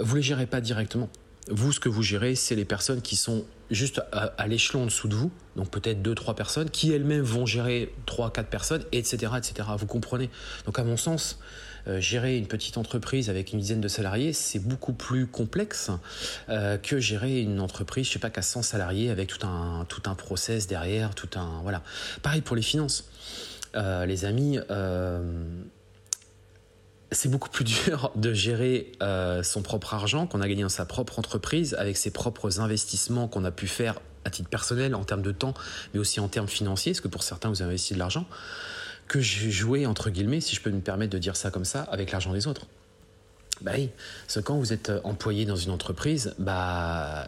vous 0.00 0.16
les 0.16 0.22
gérez 0.22 0.46
pas 0.46 0.60
directement. 0.60 1.10
Vous, 1.50 1.72
ce 1.72 1.80
que 1.80 1.88
vous 1.88 2.02
gérez, 2.02 2.34
c'est 2.34 2.54
les 2.54 2.64
personnes 2.64 3.02
qui 3.02 3.16
sont 3.16 3.44
juste 3.70 4.02
à, 4.12 4.46
l'échelon 4.46 4.82
en 4.82 4.86
dessous 4.86 5.08
de 5.08 5.14
vous, 5.14 5.30
donc 5.56 5.70
peut-être 5.70 6.02
2-3 6.02 6.34
personnes, 6.34 6.70
qui 6.70 6.92
elles-mêmes 6.92 7.22
vont 7.22 7.46
gérer 7.46 7.92
3-4 8.06 8.44
personnes, 8.44 8.84
etc., 8.92 9.32
etc. 9.36 9.68
Vous 9.78 9.86
comprenez? 9.86 10.30
Donc 10.66 10.78
à 10.78 10.84
mon 10.84 10.96
sens, 10.96 11.40
euh, 11.88 12.00
gérer 12.00 12.36
une 12.36 12.46
petite 12.46 12.76
entreprise 12.76 13.28
avec 13.28 13.52
une 13.52 13.58
dizaine 13.58 13.80
de 13.80 13.88
salariés, 13.88 14.32
c'est 14.32 14.60
beaucoup 14.60 14.92
plus 14.92 15.26
complexe 15.26 15.90
euh, 16.48 16.76
que 16.78 17.00
gérer 17.00 17.40
une 17.40 17.60
entreprise, 17.60 18.06
je 18.06 18.12
sais 18.12 18.18
pas, 18.18 18.30
qu'à 18.30 18.42
100 18.42 18.62
salariés 18.62 19.10
avec 19.10 19.28
tout 19.28 19.44
un, 19.44 19.84
tout 19.88 20.02
un 20.06 20.14
process 20.14 20.66
derrière, 20.68 21.14
tout 21.14 21.30
un... 21.34 21.60
Voilà. 21.62 21.82
Pareil 22.22 22.42
pour 22.42 22.54
les 22.54 22.62
finances. 22.62 23.08
Euh, 23.74 24.04
les 24.04 24.26
amis 24.26 24.58
c'est 27.12 27.28
beaucoup 27.28 27.50
plus 27.50 27.64
dur 27.64 28.10
de 28.16 28.32
gérer 28.32 28.92
euh, 29.02 29.42
son 29.42 29.62
propre 29.62 29.94
argent 29.94 30.26
qu'on 30.26 30.40
a 30.40 30.48
gagné 30.48 30.62
dans 30.62 30.68
sa 30.68 30.84
propre 30.84 31.18
entreprise 31.18 31.74
avec 31.78 31.96
ses 31.96 32.10
propres 32.10 32.60
investissements 32.60 33.28
qu'on 33.28 33.44
a 33.44 33.50
pu 33.50 33.66
faire 33.66 34.00
à 34.24 34.30
titre 34.30 34.48
personnel 34.48 34.94
en 34.94 35.04
termes 35.04 35.22
de 35.22 35.32
temps, 35.32 35.54
mais 35.92 36.00
aussi 36.00 36.20
en 36.20 36.28
termes 36.28 36.48
financiers, 36.48 36.92
parce 36.92 37.00
que 37.00 37.08
pour 37.08 37.22
certains 37.22 37.48
vous 37.48 37.62
avez 37.62 37.70
investi 37.70 37.94
de 37.94 37.98
l'argent, 37.98 38.26
que 39.08 39.20
joué 39.20 39.86
entre 39.86 40.10
guillemets, 40.10 40.40
si 40.40 40.54
je 40.54 40.60
peux 40.60 40.70
me 40.70 40.80
permettre 40.80 41.12
de 41.12 41.18
dire 41.18 41.36
ça 41.36 41.50
comme 41.50 41.64
ça, 41.64 41.82
avec 41.82 42.12
l'argent 42.12 42.32
des 42.32 42.46
autres. 42.46 42.66
Bah 43.62 43.72
oui, 43.76 43.90
parce 44.26 44.34
que 44.36 44.40
quand 44.40 44.56
vous 44.56 44.72
êtes 44.72 44.90
euh, 44.90 45.00
employé 45.04 45.44
dans 45.44 45.56
une 45.56 45.70
entreprise, 45.70 46.34
bah, 46.38 47.26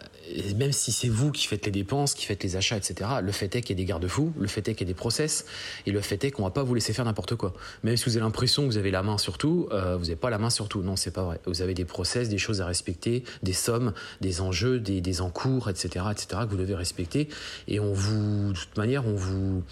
même 0.57 0.71
si 0.71 0.91
c'est 0.91 1.07
vous 1.07 1.31
qui 1.31 1.47
faites 1.47 1.65
les 1.65 1.71
dépenses, 1.71 2.13
qui 2.13 2.25
faites 2.25 2.43
les 2.43 2.57
achats, 2.57 2.75
etc., 2.75 3.09
le 3.21 3.31
fait 3.31 3.55
est 3.55 3.61
qu'il 3.61 3.77
y 3.77 3.81
ait 3.81 3.83
des 3.83 3.87
garde-fous, 3.87 4.33
le 4.37 4.47
fait 4.47 4.67
est 4.67 4.73
qu'il 4.73 4.87
y 4.87 4.89
ait 4.89 4.93
des 4.93 4.97
process, 4.97 5.45
et 5.85 5.91
le 5.91 6.01
fait 6.01 6.23
est 6.23 6.31
qu'on 6.31 6.43
va 6.43 6.49
pas 6.49 6.63
vous 6.63 6.73
laisser 6.73 6.91
faire 6.91 7.05
n'importe 7.05 7.35
quoi. 7.35 7.53
Même 7.83 7.95
si 7.95 8.05
vous 8.05 8.17
avez 8.17 8.23
l'impression 8.25 8.63
que 8.63 8.67
vous 8.67 8.77
avez 8.77 8.91
la 8.91 9.03
main 9.03 9.17
sur 9.17 9.37
tout, 9.37 9.69
euh, 9.71 9.95
vous 9.95 10.05
n'avez 10.05 10.15
pas 10.15 10.29
la 10.29 10.37
main 10.37 10.49
sur 10.49 10.67
tout. 10.67 10.81
Non, 10.81 10.95
c'est 10.95 11.11
pas 11.11 11.23
vrai. 11.23 11.39
Vous 11.45 11.61
avez 11.61 11.73
des 11.73 11.85
process, 11.85 12.27
des 12.27 12.37
choses 12.37 12.59
à 12.61 12.65
respecter, 12.65 13.23
des 13.43 13.53
sommes, 13.53 13.93
des 14.19 14.41
enjeux, 14.41 14.79
des, 14.79 14.99
des 14.99 15.21
encours, 15.21 15.69
etc., 15.69 16.05
etc., 16.11 16.41
que 16.43 16.49
vous 16.49 16.57
devez 16.57 16.75
respecter. 16.75 17.29
Et 17.67 17.79
on 17.79 17.93
vous, 17.93 18.51
de 18.51 18.57
toute 18.57 18.77
manière, 18.77 19.07
on 19.07 19.15
vous, 19.15 19.63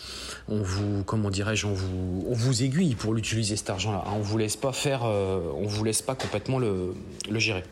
on 0.48 0.62
vous, 0.62 1.04
comment 1.04 1.30
dirais-je, 1.30 1.68
on 1.68 1.74
vous, 1.74 2.26
on 2.30 2.34
vous 2.34 2.64
aiguille 2.64 2.96
pour 2.96 3.14
l'utiliser 3.14 3.58
cet 3.58 3.70
argent-là. 3.70 4.04
On 4.16 4.22
vous 4.22 4.38
laisse 4.38 4.56
pas 4.56 4.72
faire, 4.72 5.02
euh, 5.04 5.42
on 5.56 5.68
vous 5.68 5.84
laisse 5.84 6.02
pas 6.02 6.16
complètement 6.16 6.53
le, 6.60 6.94
gérer? 7.36 7.64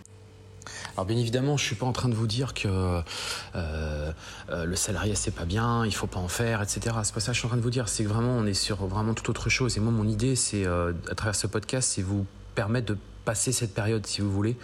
Alors 0.94 1.06
bien 1.06 1.18
évidemment, 1.18 1.58
je 1.58 1.64
suis 1.64 1.76
pas 1.76 1.86
en 1.86 1.94
train 1.94 2.10
de 2.10 2.14
vous 2.14 2.28
dire 2.28 2.54
que 2.54 2.68
euh, 2.68 3.02
euh, 3.56 4.66
le 4.66 4.76
salariat 4.76 5.16
c'est 5.16 5.34
pas 5.34 5.46
bien, 5.46 5.86
il 5.86 5.94
faut 5.94 6.08
pas 6.08 6.20
en 6.20 6.28
faire, 6.28 6.62
etc. 6.62 6.98
C'est 7.04 7.14
pas 7.14 7.20
ça 7.20 7.32
que 7.32 7.34
je 7.34 7.40
suis 7.40 7.46
en 7.46 7.50
train 7.50 7.58
de 7.58 7.64
vous 7.64 7.70
dire. 7.70 7.90
C'est 7.90 8.04
que 8.04 8.10
vraiment 8.10 8.36
on 8.38 8.46
est 8.46 8.54
sur 8.54 8.86
vraiment 8.86 9.14
toute 9.14 9.30
autre 9.30 9.50
chose. 9.50 9.78
Et 9.78 9.80
moi, 9.80 9.92
mon 9.92 10.08
idée, 10.08 10.36
c'est 10.36 10.66
euh, 10.66 10.94
à 11.10 11.16
travers 11.16 11.36
ce 11.36 11.48
podcast, 11.48 11.94
c'est 11.96 12.02
vous 12.02 12.26
permettre 12.55 12.88
de 12.88 12.98
passer 13.25 13.51
cette 13.51 13.74
période, 13.74 14.05
si 14.08 14.22
vous 14.22 14.31
voulez, 14.31 14.58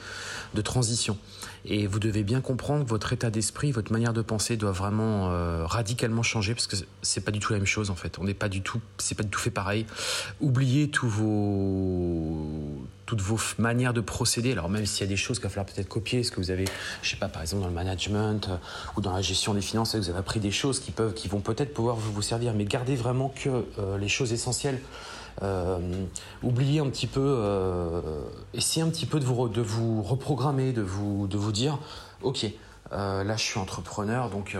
de 0.53 0.62
transition. 0.62 1.17
Et 1.65 1.86
vous 1.86 2.00
devez 2.00 2.24
bien 2.24 2.41
comprendre 2.41 2.86
que 2.86 2.89
votre 2.89 3.12
état 3.12 3.29
d'esprit, 3.29 3.72
votre 3.72 3.91
manière 3.91 4.13
de 4.13 4.22
penser 4.22 4.56
doit 4.56 4.72
vraiment 4.72 5.29
euh, 5.29 5.65
radicalement 5.65 6.24
changer 6.24 6.53
parce 6.53 6.67
que 6.67 6.77
c'est 7.01 7.22
pas 7.22 7.32
du 7.32 7.39
tout 7.39 7.51
la 7.51 7.60
même 7.60 7.67
chose 7.67 7.89
en 7.89 7.96
fait. 7.96 8.20
On 8.20 8.24
n'est 8.24 8.34
pas 8.34 8.48
du 8.48 8.62
tout, 8.62 8.79
c'est 8.98 9.15
pas 9.15 9.24
du 9.24 9.29
tout 9.29 9.39
fait 9.39 9.51
pareil. 9.51 9.86
Oubliez 10.39 10.89
tous 10.89 11.10
vos, 11.10 12.88
toutes 13.06 13.22
vos 13.22 13.38
manières 13.58 13.94
de 13.94 14.01
procéder. 14.01 14.53
Alors 14.53 14.70
même 14.70 14.86
s'il 14.86 15.01
y 15.01 15.07
a 15.07 15.09
des 15.09 15.18
choses 15.18 15.40
qu'il 15.40 15.44
va 15.44 15.50
falloir 15.50 15.66
peut-être 15.66 15.90
copier, 15.90 16.24
ce 16.24 16.31
que 16.31 16.38
vous 16.38 16.51
avez, 16.51 16.66
je 17.01 17.09
sais 17.09 17.18
pas, 17.18 17.27
par 17.27 17.42
exemple 17.42 17.64
dans 17.64 17.70
le 17.70 17.75
management 17.75 18.48
euh, 18.50 18.57
ou 18.96 19.01
dans 19.01 19.14
la 19.14 19.22
gestion 19.22 19.53
des 19.53 19.62
finances, 19.62 19.94
vous 19.96 20.09
avez 20.09 20.20
appris 20.20 20.40
des 20.40 20.51
choses 20.51 20.79
qui 20.79 20.92
peuvent, 20.92 21.14
qui 21.14 21.27
vont 21.27 21.42
peut-être 21.42 21.74
pouvoir 21.74 21.98
vous, 21.98 22.22
servir. 22.22 22.53
Mais 22.53 22.66
gardez 22.66 22.96
vraiment 22.96 23.29
que 23.29 23.50
euh, 23.50 23.98
les 23.98 24.07
choses 24.09 24.31
essentielles. 24.31 24.79
Euh, 25.44 26.06
oubliez 26.44 26.80
un 26.80 26.90
petit 26.90 27.08
peu, 27.08 27.22
euh, 27.24 28.02
essayez 28.54 28.86
un 28.86 28.90
petit 28.90 29.06
peu 29.06 29.20
de 29.20 29.26
vous, 29.26 29.50
de 29.50 29.62
vous 29.62 30.02
reprogrammer, 30.02 30.74
de 30.74 30.82
vous, 30.82 31.28
de 31.28 31.38
vous 31.38 31.52
dire, 31.52 31.78
ok, 32.22 32.46
euh, 32.92 33.24
là 33.24 33.36
je 33.36 33.44
suis 33.44 33.60
entrepreneur, 33.60 34.30
donc 34.30 34.58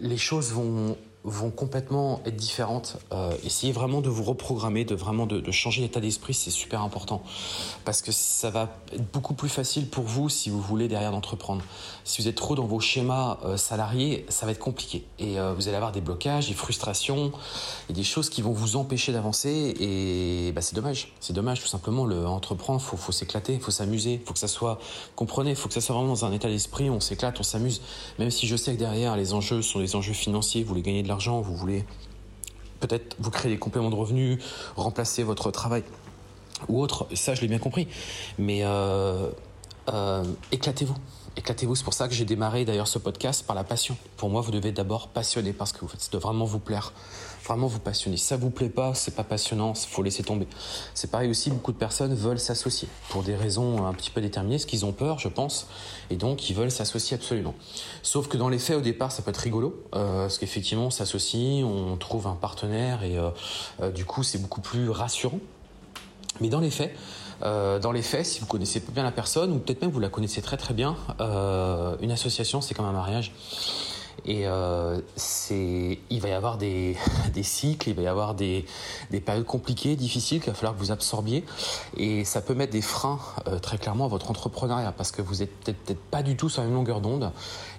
les 0.00 0.16
choses 0.16 0.52
vont 0.52 0.96
vont 1.26 1.50
complètement 1.50 2.20
être 2.24 2.36
différentes. 2.36 2.98
Euh, 3.12 3.32
essayez 3.44 3.72
vraiment 3.72 4.00
de 4.00 4.08
vous 4.08 4.22
reprogrammer, 4.22 4.84
de 4.84 4.94
vraiment 4.94 5.26
de, 5.26 5.50
changer 5.50 5.82
d'état 5.82 5.98
d'esprit, 5.98 6.34
c'est 6.34 6.52
super 6.52 6.82
important. 6.82 7.22
Parce 7.84 8.00
que 8.00 8.12
ça 8.12 8.50
va 8.50 8.70
être 8.92 9.12
beaucoup 9.12 9.34
plus 9.34 9.48
facile 9.48 9.88
pour 9.88 10.04
vous 10.04 10.28
si 10.28 10.50
vous 10.50 10.60
voulez 10.60 10.86
derrière 10.86 11.10
d'entreprendre. 11.10 11.62
Si 12.04 12.22
vous 12.22 12.28
êtes 12.28 12.36
trop 12.36 12.54
dans 12.54 12.66
vos 12.66 12.78
schémas 12.78 13.38
euh, 13.44 13.56
salariés, 13.56 14.24
ça 14.28 14.46
va 14.46 14.52
être 14.52 14.60
compliqué. 14.60 15.04
Et 15.18 15.38
euh, 15.40 15.52
vous 15.52 15.66
allez 15.66 15.76
avoir 15.76 15.90
des 15.90 16.00
blocages, 16.00 16.48
des 16.48 16.54
frustrations, 16.54 17.32
et 17.90 17.92
des 17.92 18.04
choses 18.04 18.30
qui 18.30 18.40
vont 18.40 18.52
vous 18.52 18.76
empêcher 18.76 19.12
d'avancer. 19.12 19.74
Et 19.80 20.52
bah, 20.52 20.62
c'est 20.62 20.76
dommage. 20.76 21.12
C'est 21.18 21.32
dommage, 21.32 21.60
tout 21.60 21.66
simplement. 21.66 22.04
Le 22.04 22.24
entreprendre, 22.24 22.80
faut, 22.80 22.96
faut 22.96 23.12
s'éclater, 23.12 23.58
faut 23.58 23.72
s'amuser, 23.72 24.22
faut 24.24 24.32
que 24.32 24.38
ça 24.38 24.48
soit, 24.48 24.78
comprenez, 25.16 25.56
faut 25.56 25.66
que 25.66 25.74
ça 25.74 25.80
soit 25.80 25.96
vraiment 25.96 26.10
dans 26.10 26.24
un 26.24 26.32
état 26.32 26.48
d'esprit, 26.48 26.88
on 26.88 27.00
s'éclate, 27.00 27.40
on 27.40 27.42
s'amuse. 27.42 27.80
Même 28.20 28.30
si 28.30 28.46
je 28.46 28.54
sais 28.54 28.74
que 28.74 28.78
derrière, 28.78 29.16
les 29.16 29.32
enjeux 29.32 29.62
sont 29.62 29.80
des 29.80 29.96
enjeux 29.96 30.12
financiers, 30.12 30.62
vous 30.62 30.68
voulez 30.68 30.82
gagner 30.82 31.02
de 31.02 31.08
l'argent 31.08 31.15
vous 31.18 31.56
voulez 31.56 31.84
peut-être 32.80 33.16
vous 33.18 33.30
créer 33.30 33.50
des 33.50 33.58
compléments 33.58 33.90
de 33.90 33.94
revenus, 33.94 34.42
remplacer 34.76 35.22
votre 35.22 35.50
travail 35.50 35.82
ou 36.68 36.80
autre, 36.80 37.06
ça 37.14 37.34
je 37.34 37.40
l'ai 37.40 37.48
bien 37.48 37.58
compris. 37.58 37.88
Mais 38.38 38.60
euh, 38.64 39.30
euh, 39.88 40.24
éclatez-vous, 40.52 40.96
éclatez-vous. 41.36 41.74
C'est 41.74 41.84
pour 41.84 41.94
ça 41.94 42.08
que 42.08 42.14
j'ai 42.14 42.24
démarré 42.24 42.64
d'ailleurs 42.64 42.88
ce 42.88 42.98
podcast 42.98 43.46
par 43.46 43.56
la 43.56 43.64
passion. 43.64 43.96
Pour 44.16 44.30
moi, 44.30 44.40
vous 44.40 44.50
devez 44.50 44.72
d'abord 44.72 45.08
passionner 45.08 45.52
parce 45.52 45.72
que 45.72 45.80
vous 45.80 45.88
faites. 45.88 46.00
Ça 46.00 46.10
doit 46.10 46.20
vraiment 46.20 46.44
vous 46.44 46.58
plaire 46.58 46.92
vraiment 47.46 47.66
vous 47.66 47.78
passionner. 47.78 48.16
Si 48.16 48.24
ça 48.24 48.36
vous 48.36 48.50
plaît 48.50 48.68
pas, 48.68 48.94
c'est 48.94 49.14
pas 49.14 49.24
passionnant, 49.24 49.74
faut 49.74 50.02
laisser 50.02 50.22
tomber. 50.22 50.46
C'est 50.94 51.10
pareil 51.10 51.30
aussi, 51.30 51.50
beaucoup 51.50 51.72
de 51.72 51.78
personnes 51.78 52.14
veulent 52.14 52.38
s'associer 52.38 52.88
pour 53.08 53.22
des 53.22 53.34
raisons 53.34 53.86
un 53.86 53.94
petit 53.94 54.10
peu 54.10 54.20
déterminées, 54.20 54.58
ce 54.58 54.66
qu'ils 54.66 54.84
ont 54.84 54.92
peur, 54.92 55.18
je 55.18 55.28
pense, 55.28 55.68
et 56.10 56.16
donc 56.16 56.50
ils 56.50 56.54
veulent 56.54 56.70
s'associer 56.70 57.16
absolument. 57.16 57.54
Sauf 58.02 58.28
que 58.28 58.36
dans 58.36 58.48
les 58.48 58.58
faits, 58.58 58.76
au 58.76 58.80
départ, 58.80 59.12
ça 59.12 59.22
peut 59.22 59.30
être 59.30 59.36
rigolo, 59.38 59.82
euh, 59.94 60.22
parce 60.22 60.38
qu'effectivement, 60.38 60.86
on 60.86 60.90
s'associe, 60.90 61.64
on 61.64 61.96
trouve 61.96 62.26
un 62.26 62.34
partenaire, 62.34 63.02
et 63.04 63.18
euh, 63.18 63.30
euh, 63.80 63.90
du 63.90 64.04
coup, 64.04 64.22
c'est 64.22 64.38
beaucoup 64.38 64.60
plus 64.60 64.90
rassurant. 64.90 65.40
Mais 66.40 66.48
dans 66.48 66.60
les 66.60 66.70
faits, 66.70 66.94
dans 67.40 67.92
les 67.92 68.02
faits, 68.02 68.26
si 68.26 68.40
vous 68.40 68.46
connaissez 68.46 68.82
bien 68.92 69.02
la 69.02 69.12
personne, 69.12 69.52
ou 69.52 69.58
peut-être 69.58 69.80
même 69.80 69.90
vous 69.90 70.00
la 70.00 70.10
connaissez 70.10 70.42
très 70.42 70.58
très 70.58 70.74
bien, 70.74 70.96
une 71.18 72.10
association, 72.10 72.60
c'est 72.60 72.74
comme 72.74 72.84
un 72.84 72.92
mariage. 72.92 73.32
Et 74.24 74.46
euh, 74.46 75.00
il 75.30 76.20
va 76.20 76.28
y 76.28 76.32
avoir 76.32 76.58
des, 76.58 76.96
des, 77.34 77.42
cycles, 77.42 77.90
il 77.90 77.94
va 77.94 78.02
y 78.02 78.06
avoir 78.06 78.34
des, 78.34 78.64
des 79.10 79.20
périodes 79.20 79.46
compliquées, 79.46 79.96
difficiles 79.96 80.40
qu'il 80.40 80.50
va 80.50 80.56
falloir 80.56 80.74
que 80.74 80.80
vous 80.80 80.92
absorbiez. 80.92 81.44
Et 81.96 82.24
ça 82.24 82.40
peut 82.40 82.54
mettre 82.54 82.72
des 82.72 82.82
freins 82.82 83.18
euh, 83.46 83.58
très 83.58 83.78
clairement 83.78 84.06
à 84.06 84.08
votre 84.08 84.30
entrepreneuriat 84.30 84.92
parce 84.92 85.12
que 85.12 85.22
vous 85.22 85.36
n'êtes 85.36 85.54
peut-être, 85.60 85.78
peut-être 85.78 86.02
pas 86.10 86.22
du 86.22 86.36
tout 86.36 86.48
sur 86.48 86.62
la 86.62 86.68
même 86.68 86.76
longueur 86.76 87.00
d'onde. 87.00 87.30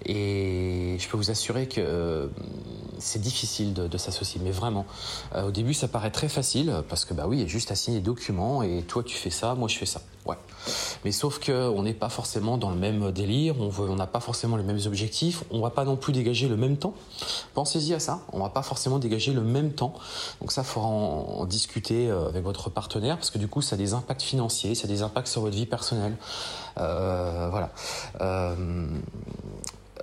Et 0.06 0.98
je 1.00 1.08
peux 1.10 1.18
vous 1.18 1.32
assurer 1.32 1.68
que 1.68 1.82
euh, 1.82 2.28
c'est 3.00 3.22
difficile 3.22 3.74
de, 3.74 3.88
de, 3.88 3.98
s'associer, 3.98 4.40
mais 4.44 4.52
vraiment. 4.52 4.86
Euh, 5.36 5.48
au 5.48 5.52
début, 5.52 5.74
ça 5.74 5.88
paraît 5.88 6.12
très 6.12 6.30
facile 6.30 6.74
parce 6.88 7.06
que 7.06 7.14
bah 7.14 7.26
oui, 7.28 7.38
il 7.38 7.42
y 7.42 7.46
a 7.46 7.48
juste 7.48 7.72
à 7.72 7.76
signer 7.76 8.00
des 8.00 8.06
documents 8.06 8.64
et 8.64 8.84
toi 8.84 9.04
tu 9.04 9.16
fais 9.18 9.30
ça, 9.30 9.56
moi 9.56 9.68
je 9.68 9.78
fais 9.78 9.86
ça. 9.86 10.02
Ouais. 10.28 10.36
Mais 11.06 11.14
sauf 11.14 11.40
qu'on 11.40 11.82
n'est 11.84 11.94
pas 11.94 12.10
forcément 12.10 12.58
dans 12.58 12.70
le 12.70 12.76
même 12.76 13.12
délire, 13.12 13.56
on 13.60 13.96
n'a 13.96 14.08
pas 14.08 14.20
forcément 14.20 14.58
les 14.58 14.64
mêmes 14.64 14.82
objectifs, 14.86 15.44
on 15.52 15.62
va 15.62 15.70
pas 15.70 15.86
non 15.86 15.96
plus 15.96 16.12
dégager 16.12 16.50
le 16.50 16.58
même 16.58 16.76
temps. 16.76 16.94
Pensez-y 17.54 17.94
à 17.94 18.00
ça, 18.00 18.20
on 18.34 18.40
va 18.40 18.50
pas 18.50 18.62
forcément 18.62 19.00
dégager 19.00 19.32
le 19.32 19.42
même 19.42 19.72
temps. 19.72 19.94
Donc 20.42 20.52
ça, 20.52 20.62
il 20.62 20.68
faudra 20.68 20.90
en, 20.90 21.46
discuter 21.46 22.10
euh, 22.10 22.28
avec 22.28 22.44
votre 22.44 22.70
partenaire 22.70 23.16
parce 23.16 23.30
que 23.30 23.38
du 23.38 23.48
coup, 23.48 23.62
ça 23.62 23.76
a 23.76 23.78
des 23.78 23.94
impacts 23.94 24.22
financiers, 24.22 24.76
ça 24.76 24.86
a 24.86 24.88
des 24.90 25.02
impacts 25.02 25.30
sur 25.30 25.42
votre 25.42 25.56
vie 25.56 25.66
personnelle. 25.66 26.18
Euh, 26.78 27.48
voilà. 27.50 27.72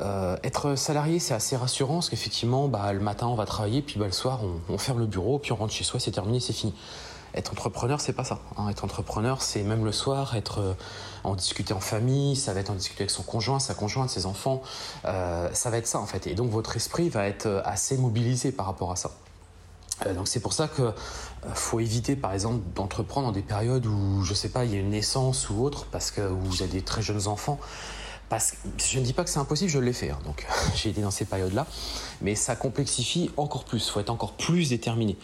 Euh, 0.01 0.37
être 0.43 0.75
salarié, 0.75 1.19
c'est 1.19 1.35
assez 1.35 1.55
rassurant 1.55 1.95
parce 1.95 2.09
qu'effectivement, 2.09 2.67
bah, 2.67 2.93
le 2.93 3.01
matin, 3.01 3.27
on 3.27 3.35
va 3.35 3.45
travailler, 3.45 3.83
puis 3.83 3.99
bah, 3.99 4.07
le 4.07 4.13
soir, 4.13 4.41
on 4.69 4.79
ferme 4.79 5.01
le 5.01 5.07
bureau, 5.07 5.39
puis 5.39 5.53
on 5.53 5.57
rentre 5.57 5.73
chez 5.73 5.85
soi, 5.85 6.01
c'est 6.01 6.11
terminé, 6.11 6.41
c'est 6.41 6.53
fini 6.55 6.75
être 7.35 7.53
entrepreneur, 7.53 8.01
c'est 8.01 8.13
pas 8.13 8.25
ça. 8.25 8.39
Hein. 8.57 8.69
Être 8.69 8.85
entrepreneur, 8.85 9.43
c'est 9.43 9.63
même 9.63 9.85
le 9.85 9.93
soir, 9.93 10.37
être 10.37 10.61
euh, 10.61 10.75
en 11.25 11.35
discuter 11.35 11.75
en 11.75 11.81
famille, 11.81 12.37
ça 12.37 12.53
va 12.53 12.61
être 12.61 12.71
en 12.71 12.75
discuter 12.75 13.03
avec 13.03 13.11
son 13.11 13.23
conjoint, 13.23 13.59
sa 13.59 13.75
conjointe, 13.75 14.11
ses 14.11 14.27
enfants. 14.27 14.63
Euh, 15.05 15.49
ça 15.53 15.71
va 15.71 15.79
être 15.79 15.87
ça 15.87 15.99
en 15.99 16.07
fait. 16.07 16.27
Et 16.27 16.35
donc 16.35 16.51
votre 16.51 16.77
esprit 16.77 17.09
va 17.09 17.27
être 17.27 17.47
euh, 17.47 17.63
assez 17.65 17.97
mobilisé 17.97 18.53
par 18.53 18.67
rapport 18.67 18.93
à 18.93 18.97
ça. 18.97 19.11
donc 20.15 20.29
c'est 20.29 20.41
pour 20.41 20.53
ça 20.53 20.69
que 20.69 20.93
faut 21.55 21.79
éviter 21.79 22.17
par 22.17 22.33
exemple 22.33 22.61
d'entreprendre 22.75 23.29
dans 23.29 23.33
des 23.33 23.43
périodes 23.43 23.87
où 23.87 24.23
je 24.23 24.35
sais 24.35 24.49
pas 24.49 24.65
il 24.65 24.73
y 24.73 24.77
a 24.77 24.81
une 24.81 24.91
naissance 24.91 25.51
ou 25.51 25.63
autre 25.63 25.87
parce 25.93 26.11
que 26.11 26.21
vous 26.21 26.63
avez 26.63 26.73
des 26.73 26.83
très 26.83 27.03
jeunes 27.03 27.27
enfants 27.29 27.59
parce 28.29 28.55
je 28.79 28.99
ne 28.99 29.05
dis 29.05 29.13
pas 29.13 29.25
que 29.25 29.31
c'est 29.31 29.39
impossible, 29.39 29.71
je 29.71 29.79
l'ai 29.79 29.93
fait. 29.93 30.11
Hein, 30.11 30.19
donc 30.25 30.47
j'ai 30.75 30.91
été 30.91 31.01
dans 31.01 31.11
ces 31.11 31.25
périodes-là, 31.25 31.67
mais 32.23 32.35
ça 32.35 32.57
complexifie 32.57 33.31
encore 33.37 33.65
plus. 33.65 33.87
Il 33.87 33.91
faut 33.91 34.01
être 34.01 34.11
encore 34.11 34.33
plus 34.33 34.71
déterminé 34.71 35.17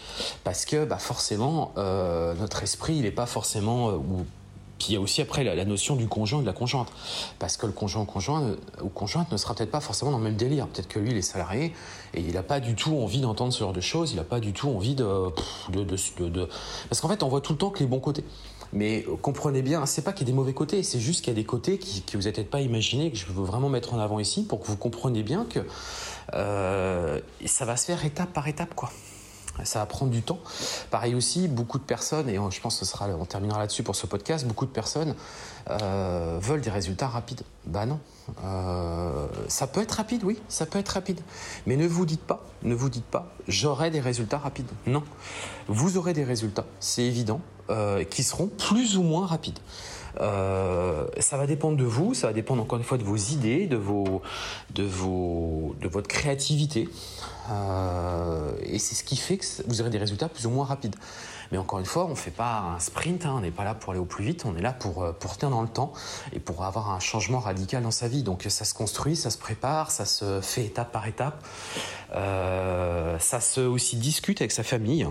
parce 0.44 0.64
que 0.64 0.84
bah, 0.84 0.98
forcément 0.98 1.72
euh, 1.76 2.34
notre 2.34 2.62
esprit, 2.62 2.96
il 2.96 3.02
n'est 3.02 3.10
pas 3.10 3.26
forcément 3.26 3.90
euh, 3.90 3.98
puis 4.80 4.88
il 4.88 4.94
y 4.94 4.96
a 4.96 5.00
aussi 5.00 5.20
après 5.20 5.44
la, 5.44 5.64
notion 5.66 5.94
du 5.94 6.08
conjoint 6.08 6.38
et 6.38 6.42
de 6.42 6.46
la 6.46 6.54
conjointe. 6.54 6.88
Parce 7.38 7.58
que 7.58 7.66
le 7.66 7.72
conjoint 7.72 8.06
conjoint 8.06 8.42
euh, 8.42 8.56
ou 8.82 8.88
conjointe 8.88 9.30
ne 9.30 9.36
sera 9.36 9.54
peut-être 9.54 9.70
pas 9.70 9.80
forcément 9.80 10.10
dans 10.10 10.16
le 10.16 10.24
même 10.24 10.36
délire. 10.36 10.66
Peut-être 10.68 10.88
que 10.88 10.98
lui, 10.98 11.10
il 11.10 11.18
est 11.18 11.22
salarié 11.22 11.74
et 12.14 12.20
il 12.20 12.32
n'a 12.32 12.42
pas 12.42 12.60
du 12.60 12.74
tout 12.74 12.96
envie 12.96 13.20
d'entendre 13.20 13.52
ce 13.52 13.58
genre 13.60 13.74
de 13.74 13.82
choses. 13.82 14.12
Il 14.12 14.16
n'a 14.16 14.24
pas 14.24 14.40
du 14.40 14.54
tout 14.54 14.70
envie 14.70 14.94
de, 14.94 15.04
de 15.68 16.48
Parce 16.88 17.02
qu'en 17.02 17.08
fait, 17.08 17.22
on 17.22 17.28
voit 17.28 17.42
tout 17.42 17.52
le 17.52 17.58
temps 17.58 17.68
que 17.68 17.80
les 17.80 17.86
bons 17.86 18.00
côtés. 18.00 18.24
Mais 18.72 19.04
comprenez 19.22 19.62
bien, 19.62 19.84
c'est 19.86 20.02
pas 20.02 20.12
qu'il 20.12 20.26
y 20.26 20.30
a 20.30 20.32
des 20.32 20.36
mauvais 20.36 20.54
côtés, 20.54 20.82
c'est 20.82 21.00
juste 21.00 21.24
qu'il 21.24 21.32
y 21.32 21.36
a 21.36 21.40
des 21.40 21.46
côtés 21.46 21.78
qui, 21.78 22.02
que 22.02 22.16
vous 22.16 22.22
n'avez 22.22 22.32
peut-être 22.32 22.50
pas 22.50 22.60
imaginé, 22.60 23.10
que 23.10 23.16
je 23.16 23.26
veux 23.26 23.44
vraiment 23.44 23.68
mettre 23.68 23.94
en 23.94 23.98
avant 23.98 24.20
ici 24.20 24.44
pour 24.44 24.60
que 24.60 24.66
vous 24.66 24.76
compreniez 24.76 25.22
bien 25.22 25.44
que 25.44 25.60
euh, 26.34 27.20
ça 27.46 27.64
va 27.64 27.76
se 27.76 27.86
faire 27.86 28.04
étape 28.04 28.32
par 28.32 28.46
étape, 28.48 28.74
quoi. 28.74 28.90
Ça 29.64 29.80
va 29.80 29.86
prendre 29.86 30.10
du 30.10 30.22
temps. 30.22 30.38
Pareil 30.90 31.14
aussi, 31.14 31.48
beaucoup 31.48 31.78
de 31.78 31.84
personnes, 31.84 32.28
et 32.28 32.36
je 32.36 32.60
pense 32.60 32.78
que 32.78 32.84
ce 32.86 32.90
sera, 32.90 33.08
on 33.08 33.26
terminera 33.26 33.58
là-dessus 33.58 33.82
pour 33.82 33.96
ce 33.96 34.06
podcast, 34.06 34.46
beaucoup 34.46 34.64
de 34.64 34.70
personnes 34.70 35.14
euh, 35.68 36.38
veulent 36.40 36.60
des 36.60 36.70
résultats 36.70 37.08
rapides. 37.08 37.42
Bah 37.66 37.84
non. 37.84 38.00
Euh, 38.44 39.26
ça 39.48 39.66
peut 39.66 39.82
être 39.82 39.92
rapide, 39.92 40.22
oui, 40.24 40.38
ça 40.48 40.64
peut 40.64 40.78
être 40.78 40.90
rapide. 40.90 41.20
Mais 41.66 41.76
ne 41.76 41.86
vous 41.86 42.06
dites 42.06 42.22
pas, 42.22 42.46
ne 42.62 42.74
vous 42.74 42.88
dites 42.88 43.04
pas, 43.04 43.34
j'aurai 43.48 43.90
des 43.90 44.00
résultats 44.00 44.38
rapides. 44.38 44.70
Non. 44.86 45.02
Vous 45.68 45.98
aurez 45.98 46.12
des 46.12 46.24
résultats, 46.24 46.64
c'est 46.78 47.02
évident, 47.02 47.40
euh, 47.70 48.02
qui 48.02 48.24
seront 48.24 48.48
plus 48.48 48.96
ou 48.96 49.02
moins 49.02 49.26
rapides. 49.26 49.58
Euh, 50.20 51.06
ça 51.20 51.36
va 51.36 51.46
dépendre 51.46 51.76
de 51.76 51.84
vous, 51.84 52.14
ça 52.14 52.26
va 52.26 52.32
dépendre 52.32 52.60
encore 52.62 52.78
une 52.78 52.84
fois 52.84 52.98
de 52.98 53.04
vos 53.04 53.16
idées, 53.16 53.68
de, 53.68 53.76
vos, 53.76 54.22
de, 54.74 54.82
vos, 54.82 55.76
de 55.80 55.86
votre 55.86 56.08
créativité. 56.08 56.88
Euh, 57.50 58.50
et 58.64 58.80
c'est 58.80 58.96
ce 58.96 59.04
qui 59.04 59.14
fait 59.14 59.36
que 59.36 59.44
vous 59.68 59.80
aurez 59.80 59.90
des 59.90 59.98
résultats 59.98 60.28
plus 60.28 60.46
ou 60.46 60.50
moins 60.50 60.64
rapides. 60.64 60.96
Mais 61.52 61.58
encore 61.58 61.78
une 61.78 61.86
fois, 61.86 62.06
on 62.06 62.10
ne 62.10 62.14
fait 62.16 62.32
pas 62.32 62.74
un 62.74 62.80
sprint, 62.80 63.24
hein, 63.24 63.34
on 63.36 63.40
n'est 63.40 63.52
pas 63.52 63.64
là 63.64 63.74
pour 63.74 63.92
aller 63.92 64.00
au 64.00 64.04
plus 64.04 64.24
vite, 64.24 64.44
on 64.46 64.56
est 64.56 64.62
là 64.62 64.72
pour, 64.72 65.14
pour 65.14 65.36
tenir 65.36 65.50
dans 65.50 65.62
le 65.62 65.68
temps 65.68 65.92
et 66.32 66.40
pour 66.40 66.64
avoir 66.64 66.90
un 66.90 66.98
changement 66.98 67.38
radical 67.38 67.84
dans 67.84 67.90
sa 67.92 68.08
vie. 68.08 68.24
Donc 68.24 68.44
ça 68.48 68.64
se 68.64 68.74
construit, 68.74 69.14
ça 69.14 69.30
se 69.30 69.38
prépare, 69.38 69.92
ça 69.92 70.06
se 70.06 70.40
fait 70.40 70.64
étape 70.64 70.90
par 70.90 71.06
étape. 71.06 71.44
ça 72.12 73.40
se 73.40 73.60
aussi 73.60 73.96
discute 73.96 74.40
avec 74.40 74.50
sa 74.50 74.64
famille. 74.64 75.06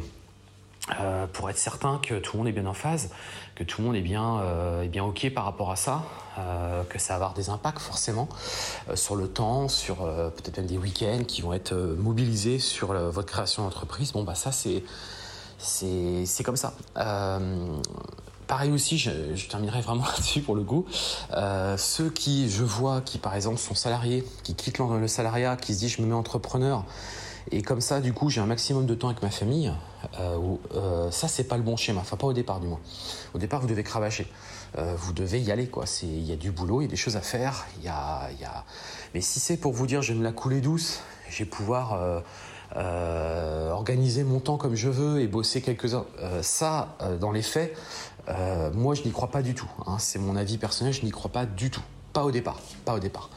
Euh, 0.99 1.27
pour 1.27 1.49
être 1.49 1.57
certain 1.57 1.99
que 2.01 2.15
tout 2.15 2.33
le 2.33 2.39
monde 2.39 2.47
est 2.47 2.59
bien 2.59 2.65
en 2.65 2.73
phase, 2.73 3.09
que 3.55 3.63
tout 3.63 3.81
le 3.81 3.87
monde 3.87 3.95
est 3.95 4.01
bien, 4.01 4.39
euh, 4.39 4.83
est 4.83 4.87
bien 4.87 5.03
OK 5.03 5.29
par 5.33 5.45
rapport 5.45 5.71
à 5.71 5.75
ça, 5.75 6.03
euh, 6.39 6.83
que 6.83 6.97
ça 6.97 7.13
va 7.13 7.15
avoir 7.15 7.33
des 7.33 7.49
impacts 7.49 7.79
forcément 7.79 8.27
sur 8.95 9.15
le 9.15 9.27
temps, 9.27 9.67
sur 9.67 9.97
peut-être 9.97 10.57
même 10.57 10.67
des 10.67 10.77
week-ends 10.77 11.23
qui 11.27 11.41
vont 11.41 11.53
être 11.53 11.73
mobilisés 11.73 12.59
sur 12.59 12.93
votre 12.93 13.27
création 13.27 13.63
d'entreprise. 13.63 14.11
Bon, 14.13 14.23
bah 14.23 14.35
ça, 14.35 14.51
c'est, 14.51 14.83
c'est, 15.59 16.43
comme 16.43 16.57
ça. 16.57 16.73
Pareil 18.47 18.71
aussi, 18.71 18.97
je, 18.97 19.47
terminerai 19.47 19.81
vraiment 19.81 20.05
là-dessus 20.17 20.41
pour 20.41 20.55
le 20.55 20.63
goût. 20.63 20.85
ceux 21.77 22.09
qui, 22.09 22.49
je 22.49 22.63
vois, 22.63 23.01
qui 23.01 23.19
par 23.19 23.35
exemple 23.35 23.57
sont 23.57 23.75
salariés, 23.75 24.23
qui 24.43 24.55
quittent 24.55 24.79
le 24.79 25.07
salariat, 25.07 25.55
qui 25.55 25.75
se 25.75 25.79
disent 25.79 25.97
je 25.97 26.01
me 26.01 26.07
mets 26.07 26.15
entrepreneur, 26.15 26.83
et 27.51 27.61
comme 27.61 27.81
ça, 27.81 28.01
du 28.01 28.13
coup, 28.13 28.29
j'ai 28.29 28.41
un 28.41 28.45
maximum 28.45 28.85
de 28.85 28.93
temps 28.93 29.07
avec 29.07 29.21
ma 29.21 29.29
famille. 29.29 29.73
Euh, 30.19 30.55
euh, 30.75 31.11
ça, 31.11 31.27
c'est 31.27 31.45
pas 31.45 31.57
le 31.57 31.63
bon 31.63 31.77
schéma. 31.77 32.01
Enfin, 32.01 32.17
pas 32.17 32.27
au 32.27 32.33
départ, 32.33 32.59
du 32.59 32.67
moins. 32.67 32.79
Au 33.33 33.37
départ, 33.37 33.61
vous 33.61 33.67
devez 33.67 33.83
cravacher. 33.83 34.27
Euh, 34.77 34.95
vous 34.97 35.13
devez 35.13 35.41
y 35.41 35.51
aller, 35.51 35.67
quoi. 35.67 35.85
Il 36.03 36.23
y 36.23 36.31
a 36.31 36.35
du 36.35 36.51
boulot, 36.51 36.81
il 36.81 36.85
y 36.85 36.87
a 36.87 36.89
des 36.89 36.95
choses 36.95 37.15
à 37.15 37.21
faire. 37.21 37.65
Y 37.83 37.87
a, 37.87 38.29
y 38.39 38.45
a... 38.45 38.65
Mais 39.13 39.21
si 39.21 39.39
c'est 39.39 39.57
pour 39.57 39.73
vous 39.73 39.87
dire, 39.87 40.01
je 40.01 40.13
vais 40.13 40.19
me 40.19 40.23
la 40.23 40.31
couler 40.31 40.61
douce, 40.61 40.99
je 41.29 41.39
vais 41.39 41.49
pouvoir 41.49 42.23
organiser 42.75 44.23
mon 44.23 44.39
temps 44.39 44.57
comme 44.57 44.75
je 44.75 44.89
veux 44.89 45.21
et 45.21 45.27
bosser 45.27 45.61
quelques 45.61 45.95
heures, 45.95 46.05
ça, 46.43 46.95
dans 47.19 47.31
les 47.31 47.41
faits, 47.41 47.75
moi, 48.75 48.93
je 48.93 49.01
n'y 49.03 49.11
crois 49.11 49.31
pas 49.31 49.41
du 49.41 49.55
tout. 49.55 49.69
Hein. 49.87 49.97
C'est 49.97 50.19
mon 50.19 50.35
avis 50.35 50.59
personnel, 50.59 50.93
je 50.93 51.03
n'y 51.03 51.09
crois 51.09 51.31
pas 51.31 51.47
du 51.47 51.71
tout. 51.71 51.81
Pas 52.13 52.23
au 52.23 52.31
départ, 52.31 52.59
pas 52.85 52.95
au 52.95 52.99
départ. 52.99 53.29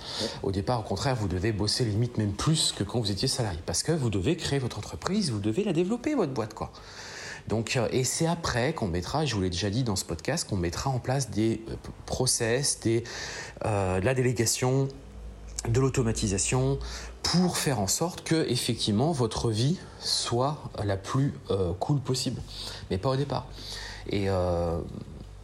Au 0.43 0.51
départ, 0.51 0.81
au 0.81 0.83
contraire, 0.83 1.15
vous 1.15 1.29
devez 1.29 1.53
bosser 1.53 1.85
limite 1.85 2.17
même 2.17 2.33
plus 2.33 2.73
que 2.73 2.85
quand 2.85 3.01
vous 3.01 3.11
étiez 3.11 3.29
salarié, 3.29 3.59
parce 3.67 3.83
que 3.83 3.93
vous 3.93 4.09
devez 4.09 4.37
créer 4.37 4.59
votre 4.59 4.79
entreprise, 4.79 5.31
vous 5.31 5.41
devez 5.41 5.65
la 5.65 5.73
développer 5.73 6.15
votre 6.15 6.33
boîte, 6.33 6.55
quoi. 6.55 6.73
Donc, 7.49 7.77
euh, 7.77 7.89
et 7.91 8.05
c'est 8.05 8.27
après 8.27 8.73
qu'on 8.73 8.89
mettra, 8.89 9.25
je 9.25 9.35
vous 9.35 9.43
l'ai 9.43 9.51
déjà 9.51 9.71
dit 9.71 9.83
dans 9.83 9.97
ce 9.97 10.05
podcast, 10.05 10.49
qu'on 10.49 10.57
mettra 10.57 10.91
en 10.91 10.99
place 10.99 11.31
des 11.31 11.63
euh, 11.69 11.75
process, 12.07 12.81
des, 12.81 13.05
euh, 13.65 14.01
de 14.01 14.05
la 14.05 14.15
délégation, 14.15 14.89
de 15.69 15.81
l'automatisation, 15.81 16.79
pour 17.23 17.57
faire 17.57 17.81
en 17.81 17.87
sorte 17.87 18.25
que 18.25 18.49
effectivement 18.49 19.13
votre 19.13 19.51
vie 19.51 19.79
soit 20.01 20.59
la 20.85 20.97
plus 20.97 21.33
cool 21.79 22.01
possible, 22.01 22.43
mais 22.91 22.99
pas 22.99 23.11
au 23.11 23.17
départ. 23.17 23.47
Et 24.11 24.27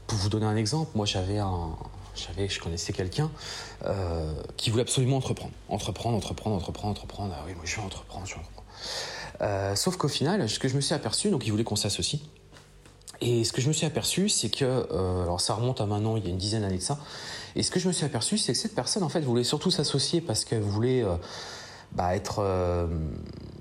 pour 0.09 0.19
vous 0.19 0.29
donner 0.29 0.47
un 0.47 0.57
exemple, 0.57 0.91
moi 0.97 1.07
j'avais 1.07 1.39
un, 1.39 1.71
je 2.19 2.47
je 2.49 2.61
connaissais 2.61 2.93
quelqu'un 2.93 3.31
euh, 3.85 4.33
qui 4.57 4.71
voulait 4.71 4.83
absolument 4.83 5.17
entreprendre. 5.17 5.53
Entreprendre, 5.69 6.17
entreprendre, 6.17 6.57
entreprendre, 6.57 6.91
entreprendre. 6.91 7.35
Ah 7.37 7.45
oui, 7.47 7.55
moi 7.55 7.65
je 7.65 7.77
vais 7.77 7.83
entreprendre, 7.83 8.27
je 8.27 8.35
vais 8.35 8.41
entreprendre. 8.41 8.67
Euh, 9.41 9.77
sauf 9.77 9.97
qu'au 9.97 10.09
final, 10.09 10.49
ce 10.49 10.59
que 10.59 10.69
je 10.69 10.77
me 10.77 10.81
suis 10.81 10.95
aperçu, 10.95 11.31
donc 11.31 11.47
il 11.47 11.51
voulait 11.51 11.65
qu'on 11.65 11.77
s'associe. 11.77 12.21
Et 13.21 13.45
ce 13.45 13.53
que 13.53 13.61
je 13.61 13.69
me 13.69 13.73
suis 13.73 13.87
aperçu, 13.87 14.29
c'est 14.29 14.49
que, 14.51 14.65
euh, 14.65 15.23
alors 15.23 15.41
ça 15.41 15.55
remonte 15.55 15.81
à 15.81 15.87
maintenant, 15.87 16.17
il 16.17 16.25
y 16.25 16.27
a 16.29 16.31
une 16.31 16.39
dizaine 16.39 16.63
d'années 16.63 16.79
de 16.79 16.83
ça, 16.83 16.99
et 17.57 17.63
ce 17.63 17.71
que 17.71 17.81
je 17.81 17.89
me 17.89 17.93
suis 17.93 18.05
aperçu, 18.05 18.39
c'est 18.39 18.53
que 18.53 18.59
cette 18.59 18.75
personne, 18.75 19.03
en 19.03 19.09
fait, 19.09 19.21
voulait 19.21 19.45
surtout 19.45 19.71
s'associer 19.71 20.21
parce 20.21 20.45
qu'elle 20.45 20.61
voulait 20.63 21.05
bah, 21.93 22.15
être 22.15 22.45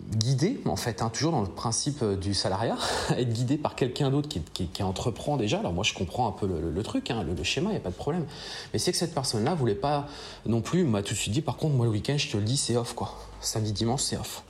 guidé, 0.09 0.61
en 0.65 0.75
fait, 0.75 1.01
hein, 1.01 1.09
toujours 1.09 1.31
dans 1.31 1.41
le 1.41 1.47
principe 1.47 2.01
euh, 2.01 2.15
du 2.15 2.33
salariat, 2.33 2.77
être 3.17 3.31
guidé 3.31 3.57
par 3.57 3.75
quelqu'un 3.75 4.09
d'autre 4.09 4.29
qui, 4.29 4.41
qui, 4.41 4.83
entreprend 4.83 5.37
déjà. 5.37 5.59
Alors 5.59 5.73
moi, 5.73 5.83
je 5.83 5.93
comprends 5.93 6.27
un 6.27 6.31
peu 6.31 6.47
le, 6.47 6.83
truc, 6.83 7.11
hein, 7.11 7.23
le, 7.23 7.43
schéma, 7.43 7.69
il 7.69 7.73
n'y 7.73 7.77
a 7.77 7.81
pas 7.81 7.89
de 7.89 7.95
problème. 7.95 8.25
Mais 8.73 8.79
c'est 8.79 8.91
que 8.91 8.97
cette 8.97 9.13
personne-là 9.13 9.55
voulait 9.55 9.75
pas 9.75 10.07
non 10.45 10.61
plus, 10.61 10.83
m'a 10.83 11.01
tout 11.01 11.13
de 11.13 11.19
suite 11.19 11.33
dit, 11.33 11.41
par 11.41 11.57
contre, 11.57 11.75
moi, 11.75 11.85
le 11.85 11.91
week-end, 11.91 12.17
je 12.17 12.29
te 12.29 12.37
le 12.37 12.43
dis, 12.43 12.57
c'est 12.57 12.77
off, 12.77 12.93
quoi. 12.93 13.13
Samedi, 13.41 13.73
dimanche, 13.73 14.01
c'est 14.01 14.17
off. 14.17 14.43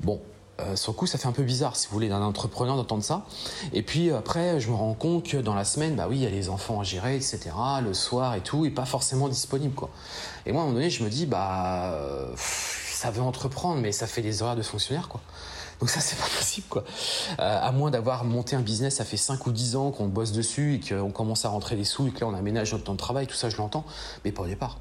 Bon, 0.00 0.20
euh, 0.60 0.76
sur 0.76 0.92
le 0.92 0.96
coup, 0.96 1.06
ça 1.06 1.18
fait 1.18 1.28
un 1.28 1.32
peu 1.32 1.42
bizarre, 1.42 1.76
si 1.76 1.88
vous 1.88 1.94
voulez, 1.94 2.08
d'un 2.08 2.22
entrepreneur 2.22 2.76
d'entendre 2.76 3.02
ça. 3.02 3.26
Et 3.72 3.82
puis 3.82 4.10
après, 4.12 4.60
je 4.60 4.70
me 4.70 4.74
rends 4.74 4.94
compte 4.94 5.24
que 5.24 5.36
dans 5.36 5.54
la 5.54 5.64
semaine, 5.64 5.94
bah 5.96 6.06
oui, 6.08 6.16
il 6.16 6.22
y 6.22 6.26
a 6.26 6.30
les 6.30 6.48
enfants 6.48 6.80
à 6.80 6.84
gérer, 6.84 7.16
etc. 7.16 7.50
Le 7.82 7.92
soir 7.92 8.34
et 8.34 8.40
tout, 8.40 8.64
et 8.64 8.70
pas 8.70 8.86
forcément 8.86 9.28
disponible, 9.28 9.74
quoi. 9.74 9.90
Et 10.46 10.52
moi, 10.52 10.62
à 10.62 10.64
un 10.64 10.68
moment 10.68 10.78
donné, 10.78 10.90
je 10.90 11.02
me 11.04 11.10
dis, 11.10 11.26
bah, 11.26 11.98
ça 13.04 13.10
veut 13.10 13.20
entreprendre, 13.20 13.82
mais 13.82 13.92
ça 13.92 14.06
fait 14.06 14.22
des 14.22 14.40
horaires 14.40 14.56
de 14.56 14.62
fonctionnaire, 14.62 15.08
quoi. 15.08 15.20
Donc 15.78 15.90
ça, 15.90 16.00
c'est 16.00 16.16
pas 16.16 16.28
possible, 16.38 16.66
quoi. 16.70 16.84
Euh, 17.38 17.60
à 17.60 17.70
moins 17.70 17.90
d'avoir 17.90 18.24
monté 18.24 18.56
un 18.56 18.62
business, 18.62 18.94
ça 18.94 19.04
fait 19.04 19.18
5 19.18 19.46
ou 19.46 19.52
10 19.52 19.76
ans 19.76 19.90
qu'on 19.90 20.06
bosse 20.06 20.32
dessus 20.32 20.76
et 20.76 20.80
qu'on 20.80 21.10
commence 21.10 21.44
à 21.44 21.50
rentrer 21.50 21.76
des 21.76 21.84
sous 21.84 22.06
et 22.06 22.12
que 22.12 22.20
là, 22.20 22.28
on 22.28 22.32
aménage 22.32 22.72
notre 22.72 22.84
temps 22.84 22.94
de 22.94 22.98
travail, 22.98 23.26
tout 23.26 23.34
ça, 23.34 23.50
je 23.50 23.58
l'entends, 23.58 23.84
mais 24.24 24.32
pas 24.32 24.44
au 24.44 24.46
départ. 24.46 24.78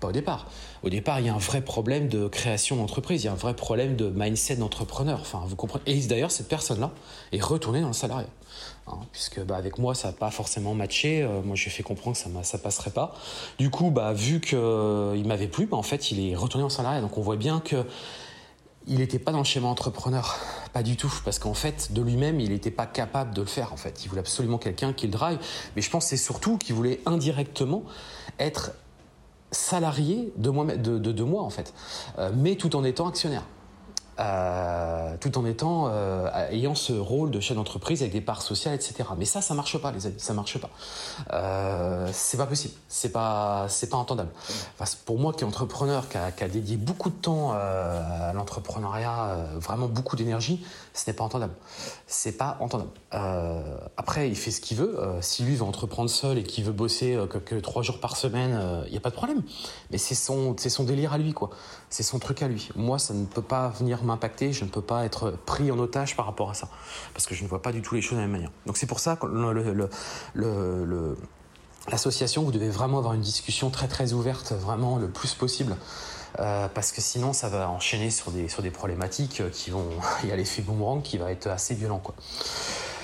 Pas 0.00 0.08
au 0.08 0.12
départ. 0.12 0.48
Au 0.82 0.90
départ, 0.90 1.20
il 1.20 1.26
y 1.26 1.28
a 1.30 1.34
un 1.34 1.38
vrai 1.38 1.62
problème 1.62 2.08
de 2.08 2.28
création 2.28 2.76
d'entreprise, 2.76 3.22
il 3.22 3.26
y 3.26 3.28
a 3.30 3.32
un 3.32 3.36
vrai 3.36 3.56
problème 3.56 3.96
de 3.96 4.12
mindset 4.14 4.56
d'entrepreneur. 4.56 5.20
Enfin, 5.22 5.42
vous 5.46 5.56
comprenez. 5.56 5.84
Et 5.86 5.98
d'ailleurs, 6.06 6.30
cette 6.30 6.48
personne-là 6.48 6.90
est 7.32 7.42
retournée 7.42 7.80
dans 7.80 7.86
le 7.86 7.94
salariat. 7.94 8.28
Hein, 8.92 9.00
puisque 9.12 9.40
bah, 9.40 9.56
avec 9.56 9.78
moi, 9.78 9.94
ça 9.94 10.08
n'a 10.08 10.14
pas 10.14 10.30
forcément 10.30 10.74
matché. 10.74 11.22
Euh, 11.22 11.42
moi, 11.42 11.56
j'ai 11.56 11.70
fait 11.70 11.82
comprendre 11.82 12.16
que 12.16 12.22
ça 12.22 12.28
ne 12.28 12.62
passerait 12.62 12.90
pas. 12.90 13.14
Du 13.58 13.70
coup, 13.70 13.90
bah, 13.90 14.12
vu 14.12 14.40
qu'il 14.40 14.58
euh, 14.58 15.24
m'avait 15.24 15.48
plu, 15.48 15.66
bah, 15.66 15.76
en 15.76 15.82
fait, 15.82 16.10
il 16.10 16.28
est 16.28 16.36
retourné 16.36 16.64
en 16.64 16.68
salariat. 16.68 17.00
Donc, 17.00 17.16
on 17.18 17.22
voit 17.22 17.36
bien 17.36 17.60
que 17.60 17.84
il 18.86 18.98
n'était 18.98 19.18
pas 19.18 19.32
dans 19.32 19.38
le 19.38 19.44
schéma 19.44 19.68
entrepreneur, 19.68 20.36
pas 20.72 20.82
du 20.82 20.96
tout, 20.96 21.12
parce 21.24 21.38
qu'en 21.38 21.54
fait, 21.54 21.92
de 21.92 22.02
lui-même, 22.02 22.40
il 22.40 22.50
n'était 22.50 22.70
pas 22.70 22.86
capable 22.86 23.32
de 23.34 23.40
le 23.40 23.46
faire. 23.46 23.72
En 23.72 23.76
fait, 23.76 24.04
il 24.04 24.08
voulait 24.08 24.20
absolument 24.20 24.58
quelqu'un 24.58 24.92
qui 24.92 25.06
le 25.06 25.12
drive, 25.12 25.38
mais 25.76 25.82
je 25.82 25.90
pense 25.90 26.06
c'est 26.06 26.16
surtout 26.16 26.58
qu'il 26.58 26.74
voulait 26.74 27.00
indirectement 27.06 27.84
être 28.40 28.72
salarié 29.52 30.32
de 30.36 30.50
moi, 30.50 31.42
en 31.42 31.50
fait, 31.50 31.74
euh, 32.18 32.32
mais 32.34 32.56
tout 32.56 32.74
en 32.74 32.84
étant 32.84 33.06
actionnaire. 33.06 33.44
Euh, 34.18 35.16
tout 35.20 35.38
en 35.38 35.46
étant 35.46 35.88
euh, 35.88 36.28
ayant 36.50 36.74
ce 36.74 36.92
rôle 36.92 37.30
de 37.30 37.40
chef 37.40 37.56
d'entreprise 37.56 38.02
avec 38.02 38.12
des 38.12 38.20
parts 38.20 38.42
sociales, 38.42 38.74
etc. 38.74 39.08
Mais 39.16 39.24
ça, 39.24 39.40
ça 39.40 39.54
marche 39.54 39.78
pas, 39.78 39.90
les 39.90 40.06
amis, 40.06 40.20
ça 40.20 40.34
marche 40.34 40.58
pas. 40.58 40.68
Euh, 41.32 42.08
c'est 42.12 42.36
pas 42.36 42.46
possible, 42.46 42.74
c'est 42.88 43.10
pas, 43.10 43.66
c'est 43.68 43.88
pas 43.88 43.96
entendable. 43.96 44.30
pour 45.06 45.18
moi, 45.18 45.32
qui 45.32 45.44
est 45.44 45.46
entrepreneur, 45.46 46.08
qui 46.10 46.18
a, 46.18 46.30
qui 46.30 46.44
a, 46.44 46.48
dédié 46.48 46.76
beaucoup 46.76 47.08
de 47.08 47.14
temps 47.14 47.52
à 47.52 48.32
l'entrepreneuriat, 48.34 49.36
vraiment 49.56 49.88
beaucoup 49.88 50.16
d'énergie, 50.16 50.62
Ce 50.94 51.08
n'est 51.08 51.14
pas 51.14 51.24
entendable. 51.24 51.54
C'est 52.06 52.36
pas 52.36 52.58
entendable. 52.60 52.90
Euh, 53.14 53.78
après, 53.96 54.28
il 54.28 54.36
fait 54.36 54.50
ce 54.50 54.60
qu'il 54.60 54.76
veut. 54.76 55.00
Euh, 55.00 55.22
si 55.22 55.42
lui 55.42 55.56
veut 55.56 55.64
entreprendre 55.64 56.10
seul 56.10 56.38
et 56.38 56.42
qu'il 56.42 56.64
veut 56.64 56.72
bosser 56.72 57.14
euh, 57.14 57.26
que, 57.26 57.54
trois 57.60 57.82
jours 57.82 57.98
par 57.98 58.16
semaine, 58.16 58.60
il 58.86 58.90
n'y 58.90 58.98
a 58.98 59.00
pas 59.00 59.10
de 59.10 59.14
problème. 59.14 59.42
Mais 59.90 59.98
c'est 59.98 60.14
son, 60.14 60.54
c'est 60.58 60.68
son 60.68 60.84
délire 60.84 61.14
à 61.14 61.18
lui, 61.18 61.32
quoi. 61.32 61.50
C'est 61.88 62.02
son 62.02 62.18
truc 62.18 62.42
à 62.42 62.48
lui. 62.48 62.68
Moi, 62.76 62.98
ça 62.98 63.14
ne 63.14 63.24
peut 63.24 63.42
pas 63.42 63.68
venir 63.68 64.04
m'impacter. 64.04 64.52
Je 64.52 64.64
ne 64.64 64.70
peux 64.70 64.82
pas 64.82 65.04
être 65.04 65.30
pris 65.46 65.70
en 65.70 65.78
otage 65.78 66.14
par 66.14 66.26
rapport 66.26 66.50
à 66.50 66.54
ça. 66.54 66.68
Parce 67.14 67.26
que 67.26 67.34
je 67.34 67.42
ne 67.42 67.48
vois 67.48 67.62
pas 67.62 67.72
du 67.72 67.80
tout 67.80 67.94
les 67.94 68.02
choses 68.02 68.12
de 68.12 68.16
la 68.16 68.22
même 68.22 68.32
manière. 68.32 68.52
Donc 68.66 68.76
c'est 68.76 68.86
pour 68.86 69.00
ça 69.00 69.16
que 69.16 69.26
l'association, 71.90 72.42
vous 72.42 72.52
devez 72.52 72.68
vraiment 72.68 72.98
avoir 72.98 73.14
une 73.14 73.22
discussion 73.22 73.70
très 73.70 73.88
très 73.88 74.12
ouverte, 74.12 74.52
vraiment 74.52 74.98
le 74.98 75.08
plus 75.08 75.34
possible. 75.34 75.76
Euh, 76.38 76.68
parce 76.68 76.92
que 76.92 77.00
sinon 77.00 77.32
ça 77.32 77.48
va 77.48 77.68
enchaîner 77.68 78.10
sur 78.10 78.30
des, 78.30 78.48
sur 78.48 78.62
des 78.62 78.70
problématiques 78.70 79.42
qui 79.52 79.70
vont... 79.70 79.88
Il 80.22 80.28
y 80.28 80.32
a 80.32 80.36
l'effet 80.36 80.62
boomerang 80.62 81.02
qui 81.02 81.18
va 81.18 81.30
être 81.30 81.48
assez 81.48 81.74
violent. 81.74 81.98
Quoi. 81.98 82.14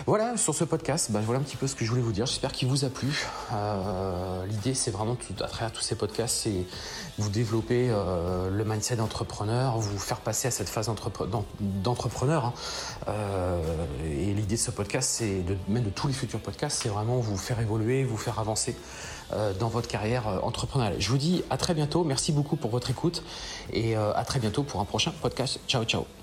Voilà, 0.07 0.37
sur 0.37 0.55
ce 0.55 0.65
podcast, 0.65 1.11
bah, 1.11 1.21
voilà 1.23 1.41
un 1.41 1.43
petit 1.43 1.57
peu 1.57 1.67
ce 1.67 1.75
que 1.75 1.85
je 1.85 1.91
voulais 1.91 2.03
vous 2.03 2.13
dire. 2.13 2.27
J'espère 2.27 2.53
qu'il 2.53 2.69
vous 2.69 2.85
a 2.85 2.89
plu. 2.89 3.27
Euh, 3.53 4.47
l'idée, 4.47 4.75
c'est 4.75 4.91
vraiment, 4.91 5.17
tout, 5.17 5.35
à 5.43 5.49
travers 5.49 5.73
tous 5.73 5.83
ces 5.83 5.97
podcasts, 5.97 6.37
c'est 6.45 6.65
vous 7.19 7.29
développer 7.29 7.89
euh, 7.91 8.49
le 8.49 8.65
mindset 8.65 8.97
d'entrepreneur, 8.97 9.79
vous 9.79 9.99
faire 9.99 10.21
passer 10.21 10.49
à 10.49 10.51
cette 10.51 10.69
phase 10.69 10.91
d'entrepreneur. 11.61 12.45
Hein. 12.47 12.55
Euh, 13.09 13.87
et 14.07 14.33
l'idée 14.35 14.55
de 14.55 14.61
ce 14.61 14.71
podcast, 14.71 15.11
c'est 15.11 15.43
de, 15.43 15.57
même 15.69 15.85
de 15.85 15.91
tous 15.91 16.07
les 16.07 16.15
futurs 16.15 16.41
podcasts, 16.41 16.81
c'est 16.83 16.89
vraiment 16.89 17.19
vous 17.19 17.37
faire 17.37 17.61
évoluer, 17.61 18.05
vous 18.05 18.17
faire 18.17 18.39
avancer 18.39 18.77
dans 19.59 19.69
votre 19.69 19.89
carrière 19.89 20.41
entrepreneuriale. 20.43 20.97
Je 20.99 21.09
vous 21.11 21.19
dis 21.19 21.43
à 21.51 21.57
très 21.57 21.75
bientôt. 21.75 22.05
Merci 22.05 22.33
beaucoup 22.33 22.57
pour 22.57 22.71
votre 22.71 22.91
écoute 22.91 23.23
et 23.73 23.95
à 23.97 24.25
très 24.25 24.41
bientôt 24.41 24.63
pour 24.63 24.81
un 24.81 24.85
prochain 24.85 25.13
podcast. 25.21 25.61
Ciao, 25.69 25.85
ciao. 25.85 26.18